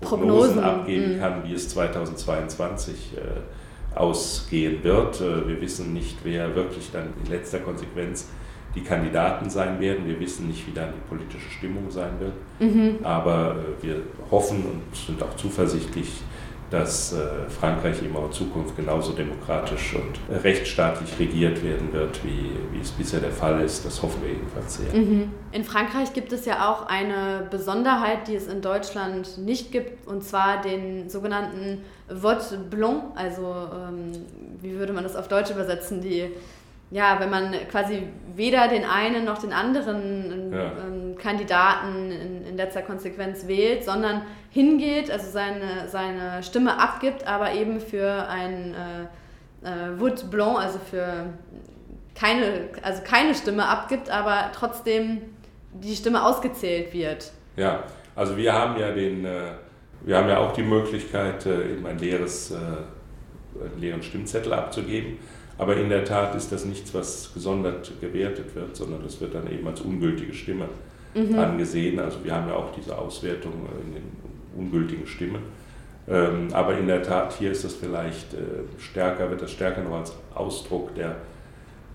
[0.00, 0.64] Prognosen, Prognosen.
[0.64, 1.20] abgeben mhm.
[1.20, 5.20] kann, wie es 2022 äh, ausgehen wird.
[5.20, 8.28] Äh, wir wissen nicht, wer wirklich dann in letzter Konsequenz
[8.74, 10.06] die Kandidaten sein werden.
[10.06, 12.32] Wir wissen nicht, wie dann die politische Stimmung sein wird.
[12.60, 12.98] Mhm.
[13.04, 16.22] Aber äh, wir hoffen und sind auch zuversichtlich,
[16.70, 22.80] dass äh, Frankreich auch in Zukunft genauso demokratisch und rechtsstaatlich regiert werden wird, wie, wie
[22.80, 23.84] es bisher der Fall ist.
[23.84, 24.94] Das hoffen wir jedenfalls sehr.
[24.94, 25.32] Mhm.
[25.50, 30.22] In Frankreich gibt es ja auch eine Besonderheit, die es in Deutschland nicht gibt, und
[30.22, 33.42] zwar den sogenannten Vote Blanc, also
[33.72, 34.12] ähm,
[34.60, 36.30] wie würde man das auf Deutsch übersetzen, die
[36.90, 38.02] ja, wenn man quasi
[38.34, 40.72] weder den einen noch den anderen ja.
[40.86, 47.52] ähm, Kandidaten in, in, letzter Konsequenz wählt, sondern hingeht, also seine, seine Stimme abgibt, aber
[47.52, 51.26] eben für ein äh, äh, Vote Blanc, also für
[52.14, 55.22] keine, also keine Stimme abgibt, aber trotzdem
[55.72, 57.30] die Stimme ausgezählt wird.
[57.56, 57.84] Ja,
[58.16, 59.52] also wir haben ja den, äh,
[60.02, 62.52] wir haben ja auch die Möglichkeit, äh, eben ein leeres,
[63.60, 65.18] einen leeren Stimmzettel abzugeben.
[65.58, 69.50] Aber in der Tat ist das nichts, was gesondert gewertet wird, sondern das wird dann
[69.52, 70.68] eben als ungültige Stimme
[71.14, 71.38] mhm.
[71.38, 71.98] angesehen.
[71.98, 73.52] Also wir haben ja auch diese Auswertung
[73.84, 74.02] in den
[74.56, 75.42] ungültigen Stimmen.
[76.08, 78.38] Ähm, aber in der Tat, hier ist das vielleicht äh,
[78.78, 81.16] stärker, wird das stärker noch als Ausdruck der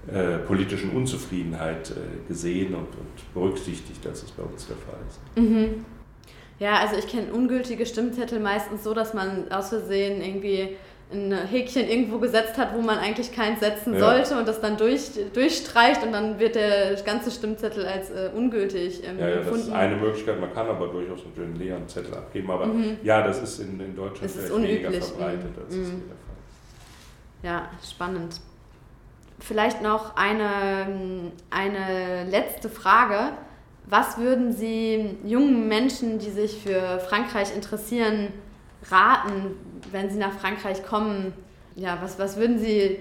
[0.08, 5.44] äh, politischen Unzufriedenheit äh, gesehen und, und berücksichtigt, als es bei uns der Fall ist.
[5.44, 5.86] Mhm.
[6.60, 10.78] Ja, also ich kenne ungültige Stimmzettel meistens so, dass man aus Versehen irgendwie
[11.12, 14.00] ein Häkchen irgendwo gesetzt hat, wo man eigentlich keins setzen ja.
[14.00, 19.04] sollte und das dann durch, durchstreicht und dann wird der ganze Stimmzettel als äh, ungültig
[19.06, 20.40] ähm, ja, ja, das ist eine Möglichkeit.
[20.40, 22.50] Man kann aber durchaus einen leeren Zettel abgeben.
[22.50, 22.98] Aber mhm.
[23.04, 25.82] ja, das ist in, in Deutschland weniger verbreitet, als mhm.
[25.82, 27.44] es hier der Fall ist.
[27.44, 28.42] Ja, spannend.
[29.40, 33.34] Vielleicht noch eine, eine letzte Frage.
[33.88, 38.30] Was würden Sie jungen Menschen, die sich für Frankreich interessieren,
[38.90, 39.56] raten,
[39.92, 41.34] wenn Sie nach Frankreich kommen?
[41.76, 43.00] Ja, was, was würden Sie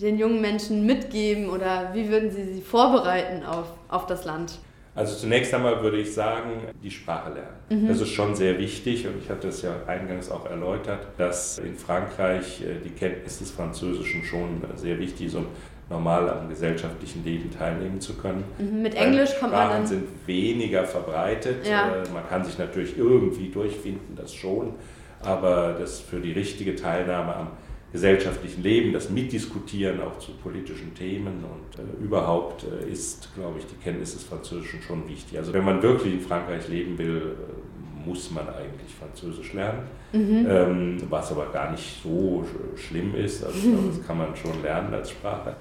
[0.00, 4.58] den jungen Menschen mitgeben oder wie würden Sie sie vorbereiten auf, auf das Land?
[4.94, 6.50] Also zunächst einmal würde ich sagen,
[6.82, 7.84] die Sprache lernen.
[7.84, 7.88] Mhm.
[7.88, 11.76] Das ist schon sehr wichtig und ich hatte es ja eingangs auch erläutert, dass in
[11.76, 15.46] Frankreich äh, die Kenntnis des Französischen schon sehr wichtig ist, um
[15.88, 18.42] normal am gesellschaftlichen Leben teilnehmen zu können.
[18.58, 18.82] Mhm.
[18.82, 19.86] Mit Englisch kommt man dann...
[19.86, 21.66] sind weniger verbreitet.
[21.66, 22.02] Ja.
[22.02, 24.74] Äh, man kann sich natürlich irgendwie durchfinden, das schon
[25.22, 27.48] aber das für die richtige Teilnahme am
[27.92, 33.66] gesellschaftlichen Leben, das Mitdiskutieren auch zu politischen Themen und äh, überhaupt äh, ist, glaube ich,
[33.66, 35.38] die Kenntnis des Französischen schon wichtig.
[35.38, 39.80] Also wenn man wirklich in Frankreich leben will, äh, muss man eigentlich Französisch lernen,
[40.12, 40.46] mhm.
[40.48, 42.44] ähm, was aber gar nicht so
[42.76, 43.44] schlimm ist.
[43.44, 45.56] Also glaube, das kann man schon lernen als Sprache.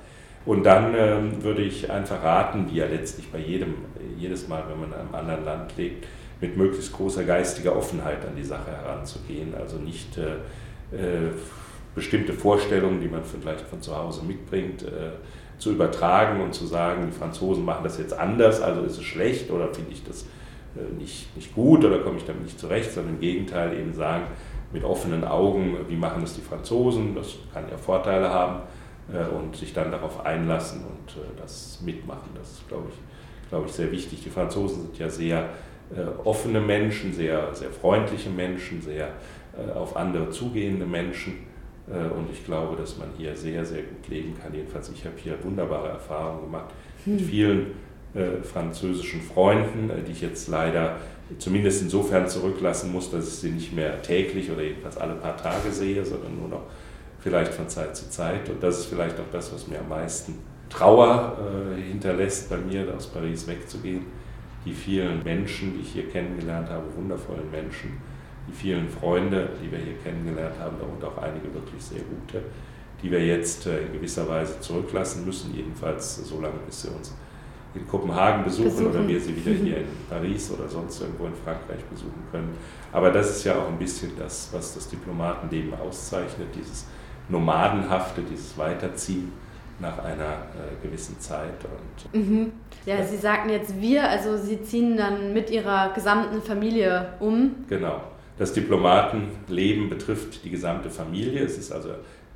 [0.46, 3.76] Und dann ähm, würde ich einfach raten, wie ja letztlich bei jedem,
[4.18, 6.06] jedes Mal, wenn man in einem anderen Land lebt,
[6.42, 9.56] mit möglichst großer geistiger Offenheit an die Sache heranzugehen.
[9.56, 10.36] Also nicht äh,
[10.96, 11.32] äh,
[11.96, 15.12] bestimmte Vorstellungen, die man vielleicht von zu Hause mitbringt, äh,
[15.58, 19.50] zu übertragen und zu sagen, die Franzosen machen das jetzt anders, also ist es schlecht
[19.50, 20.26] oder finde ich das
[20.76, 24.26] äh, nicht, nicht gut oder komme ich damit nicht zurecht, sondern im Gegenteil eben sagen,
[24.72, 28.62] mit offenen Augen, wie machen das die Franzosen, das kann ja Vorteile haben
[29.12, 32.30] äh, und sich dann darauf einlassen und äh, das mitmachen.
[32.36, 34.24] Das ist, glaube ich, glaube ich, sehr wichtig.
[34.24, 35.50] Die Franzosen sind ja sehr
[36.24, 39.10] offene Menschen, sehr, sehr freundliche Menschen, sehr
[39.58, 41.34] äh, auf andere zugehende Menschen.
[41.90, 44.54] Äh, und ich glaube, dass man hier sehr, sehr gut leben kann.
[44.54, 46.74] Jedenfalls, ich habe hier wunderbare Erfahrungen gemacht
[47.06, 47.16] hm.
[47.16, 47.88] mit vielen
[48.42, 50.96] französischen Freunden, die ich jetzt leider
[51.38, 55.70] zumindest insofern zurücklassen muss, dass ich sie nicht mehr täglich oder jedenfalls alle paar Tage
[55.72, 56.64] sehe, sondern nur noch
[57.20, 58.50] vielleicht von Zeit zu Zeit.
[58.50, 60.36] Und das ist vielleicht auch das, was mir am meisten
[60.70, 64.06] Trauer äh, hinterlässt, bei mir aus Paris wegzugehen
[64.68, 67.98] die vielen Menschen, die ich hier kennengelernt habe, wundervollen Menschen,
[68.48, 72.44] die vielen Freunde, die wir hier kennengelernt haben, darunter auch einige wirklich sehr gute,
[73.02, 77.16] die wir jetzt äh, in gewisser Weise zurücklassen müssen, jedenfalls so lange, bis sie uns
[77.76, 81.36] in Kopenhagen besuchen, besuchen, oder wir sie wieder hier in Paris oder sonst irgendwo in
[81.36, 82.58] Frankreich besuchen können.
[82.92, 86.86] Aber das ist ja auch ein bisschen das, was das Diplomatenleben auszeichnet, dieses
[87.30, 89.32] Nomadenhafte, dieses Weiterziehen
[89.80, 91.66] nach einer äh, gewissen Zeit.
[92.14, 92.52] Und, mhm.
[92.86, 97.66] Ja, Sie sagten jetzt wir, also Sie ziehen dann mit Ihrer gesamten Familie um.
[97.68, 98.02] Genau.
[98.38, 101.44] Das Diplomatenleben betrifft die gesamte Familie.
[101.44, 101.90] Es ist also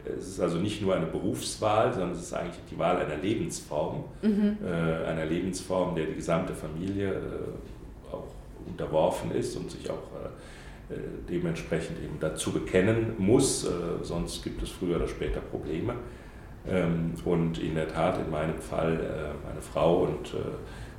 [0.06, 4.04] es ist also nicht nur eine Berufswahl, sondern es ist eigentlich die Wahl einer Lebensform,
[4.22, 4.58] mhm.
[4.66, 8.28] äh, einer Lebensform, der die gesamte Familie äh, auch
[8.66, 9.94] unterworfen ist und sich auch
[10.90, 10.98] äh, äh
[11.30, 13.70] dementsprechend eben dazu bekennen muss, äh,
[14.02, 15.94] sonst gibt es früher oder später Probleme.
[16.70, 20.34] Ähm, und in der Tat, in meinem Fall, äh, meine Frau und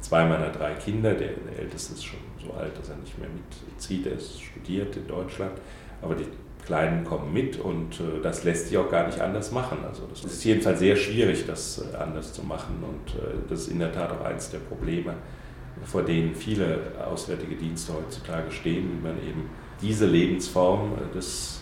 [0.01, 4.07] zwei meiner drei Kinder, der, älteste ist schon so alt, dass er nicht mehr mitzieht,
[4.07, 5.53] er ist studiert in Deutschland,
[6.03, 6.27] aber die
[6.65, 9.79] Kleinen kommen mit und äh, das lässt sich auch gar nicht anders machen.
[9.87, 13.69] Also das ist jedenfalls sehr schwierig, das äh, anders zu machen und äh, das ist
[13.69, 15.15] in der Tat auch eines der Probleme,
[15.85, 19.51] vor denen viele auswärtige Dienste heutzutage stehen, wie man eben
[19.81, 21.61] diese Lebensform des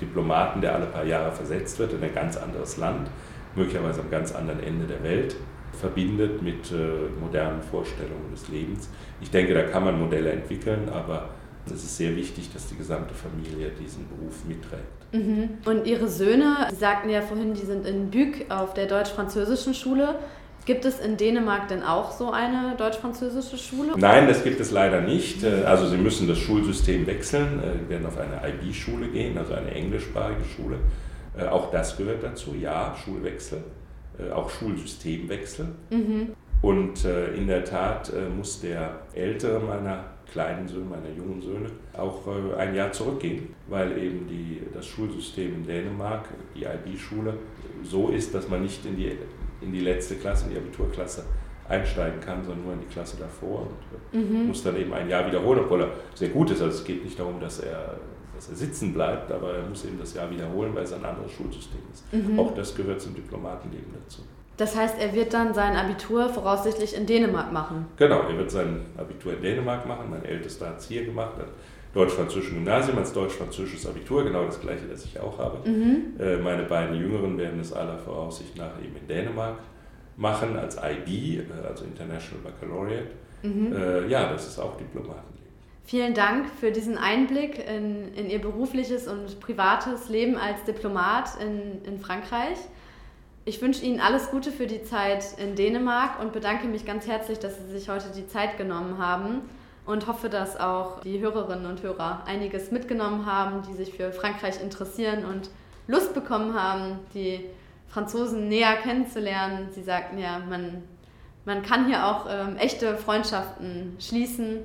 [0.00, 3.08] Diplomaten, der alle paar Jahre versetzt wird in ein ganz anderes Land,
[3.56, 5.36] möglicherweise am ganz anderen Ende der Welt,
[5.72, 6.72] verbindet mit
[7.20, 8.88] modernen Vorstellungen des Lebens.
[9.20, 11.30] Ich denke, da kann man Modelle entwickeln, aber
[11.66, 14.96] es ist sehr wichtig, dass die gesamte Familie diesen Beruf mitträgt.
[15.12, 15.58] Mhm.
[15.64, 20.16] Und Ihre Söhne, Sie sagten ja vorhin, die sind in Bück auf der deutsch-französischen Schule.
[20.64, 23.92] Gibt es in Dänemark denn auch so eine deutsch-französische Schule?
[23.96, 25.44] Nein, das gibt es leider nicht.
[25.44, 29.54] Äh, also Sie müssen das Schulsystem wechseln, Sie äh, werden auf eine IB-Schule gehen, also
[29.54, 30.78] eine englischsprachige Schule.
[31.36, 33.62] Äh, auch das gehört dazu, ja, Schulwechsel,
[34.34, 35.66] auch Schulsystemwechsel.
[35.90, 36.32] Mhm.
[36.62, 42.56] Und in der Tat muss der ältere meiner kleinen Söhne, meine jungen Söhne, auch äh,
[42.56, 47.34] ein Jahr zurückgehen, weil eben die, das Schulsystem in Dänemark, die IB-Schule,
[47.82, 49.16] so ist, dass man nicht in die,
[49.60, 51.24] in die letzte Klasse, in die Abiturklasse
[51.68, 53.62] einsteigen kann, sondern nur in die Klasse davor
[54.12, 54.48] und äh, mhm.
[54.48, 56.62] muss dann eben ein Jahr wiederholen, obwohl er sehr gut ist.
[56.62, 57.98] Also es geht nicht darum, dass er,
[58.36, 61.32] dass er sitzen bleibt, aber er muss eben das Jahr wiederholen, weil es ein anderes
[61.32, 62.12] Schulsystem ist.
[62.12, 62.38] Mhm.
[62.38, 64.22] Auch das gehört zum Diplomatenleben dazu.
[64.56, 67.86] Das heißt, er wird dann sein Abitur voraussichtlich in Dänemark machen.
[67.96, 70.08] Genau, er wird sein Abitur in Dänemark machen.
[70.08, 71.48] Mein ältester hat es hier gemacht, hat
[71.92, 75.68] deutsch-französisches Gymnasium als deutsch-französisches Abitur, genau das gleiche, das ich auch habe.
[75.68, 76.18] Mhm.
[76.18, 79.58] Äh, meine beiden Jüngeren werden es aller Voraussicht nach eben in Dänemark
[80.16, 83.10] machen, als IB, äh, also International Baccalaureate.
[83.42, 83.74] Mhm.
[83.74, 85.35] Äh, ja, das ist auch Diplomatenleben.
[85.86, 91.80] Vielen Dank für diesen Einblick in, in Ihr berufliches und privates Leben als Diplomat in,
[91.84, 92.58] in Frankreich.
[93.44, 97.38] Ich wünsche Ihnen alles Gute für die Zeit in Dänemark und bedanke mich ganz herzlich,
[97.38, 99.42] dass Sie sich heute die Zeit genommen haben
[99.84, 104.60] und hoffe, dass auch die Hörerinnen und Hörer einiges mitgenommen haben, die sich für Frankreich
[104.60, 105.50] interessieren und
[105.86, 107.44] Lust bekommen haben, die
[107.86, 109.68] Franzosen näher kennenzulernen.
[109.70, 110.82] Sie sagten ja, man,
[111.44, 114.64] man kann hier auch ähm, echte Freundschaften schließen.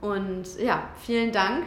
[0.00, 1.64] Und ja, vielen Dank.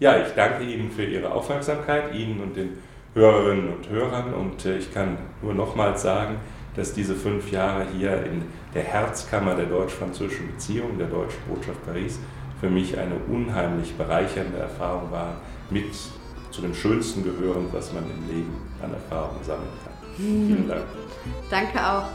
[0.00, 2.78] Ja, ich danke Ihnen für Ihre Aufmerksamkeit, Ihnen und den
[3.14, 4.32] Hörerinnen und Hörern.
[4.34, 6.36] Und äh, ich kann nur nochmals sagen,
[6.76, 8.42] dass diese fünf Jahre hier in
[8.74, 12.20] der Herzkammer der deutsch-französischen Beziehungen, der Deutschen Botschaft Paris,
[12.60, 15.36] für mich eine unheimlich bereichernde Erfahrung waren,
[15.70, 15.92] mit
[16.50, 19.92] zu dem Schönsten gehören, was man im Leben an Erfahrungen sammeln kann.
[20.16, 20.82] Vielen Dank.
[21.50, 22.08] Danke auch.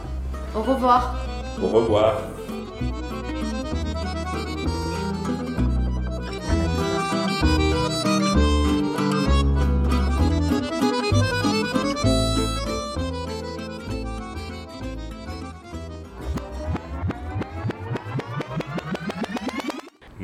[0.54, 1.14] Au revoir.
[1.60, 2.16] Au revoir.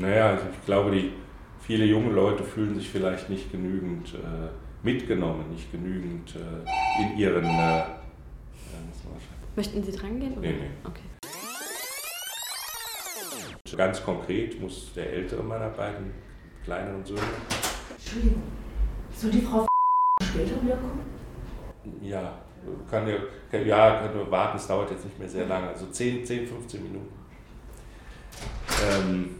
[0.00, 1.12] Naja, ich glaube, die
[1.60, 4.48] viele junge Leute fühlen sich vielleicht nicht genügend äh,
[4.82, 7.44] mitgenommen, nicht genügend äh, in ihren.
[7.44, 7.82] Äh,
[9.56, 10.32] Möchten Sie dran gehen?
[10.32, 10.40] Oder?
[10.40, 10.70] Nee, nee.
[10.84, 11.02] Okay.
[13.76, 16.12] Ganz konkret muss der ältere meiner beiden
[16.64, 17.20] kleineren Söhne.
[17.90, 18.42] Entschuldigung,
[19.14, 19.66] soll die Frau
[20.22, 21.00] später wiederkommen?
[22.00, 22.38] Ja,
[22.90, 23.16] kann ja,
[23.58, 26.82] ja, kann nur warten, es dauert jetzt nicht mehr sehr lange, also 10, 10 15
[26.82, 27.12] Minuten.
[28.82, 29.39] Ähm,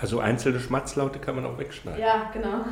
[0.00, 2.00] also einzelne Schmatzlaute kann man auch wegschneiden.
[2.00, 2.64] Ja, genau.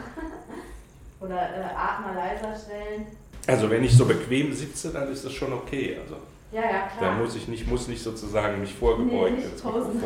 [1.20, 3.07] Oder äh, Atmer leiser stellen.
[3.47, 5.99] Also wenn ich so bequem sitze, dann ist das schon okay.
[6.03, 6.16] Also
[6.53, 7.01] ja, ja, klar.
[7.01, 10.01] Da muss ich nicht, muss nicht sozusagen mich vorgebeugt nee, ins Mikrofon.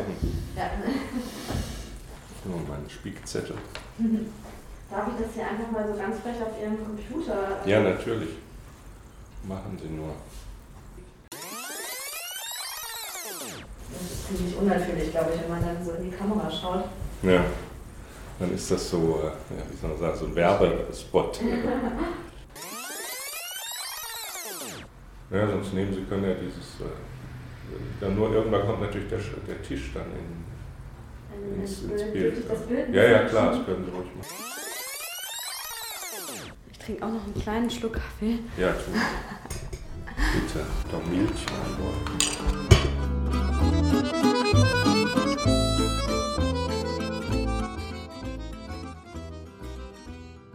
[0.55, 0.69] Ja.
[2.45, 3.55] Oh, mein Spiegzettel.
[4.89, 7.59] Darf ich das hier einfach mal so ganz frech auf Ihrem Computer?
[7.65, 8.29] Ja, natürlich.
[9.47, 10.09] Machen Sie nur.
[13.91, 16.85] Das ist ziemlich unnatürlich, glaube ich, wenn man dann so in die Kamera schaut.
[17.21, 17.43] Ja,
[18.39, 19.25] dann ist das so, äh,
[19.57, 21.41] ja, wie soll man sagen, so ein Werbespot.
[25.31, 26.85] ja, sonst nehmen Sie können ja dieses, äh,
[27.99, 32.45] dann nur irgendwann kommt natürlich der, der Tisch dann in, ins, ins Bild.
[32.93, 34.33] Ja, ja, klar, das können Sie ruhig machen.
[36.71, 38.39] Ich trinke auch noch einen kleinen Schluck Kaffee.
[38.57, 38.91] Ja, tu.
[40.33, 42.09] Bitte, doch Milch an Bord.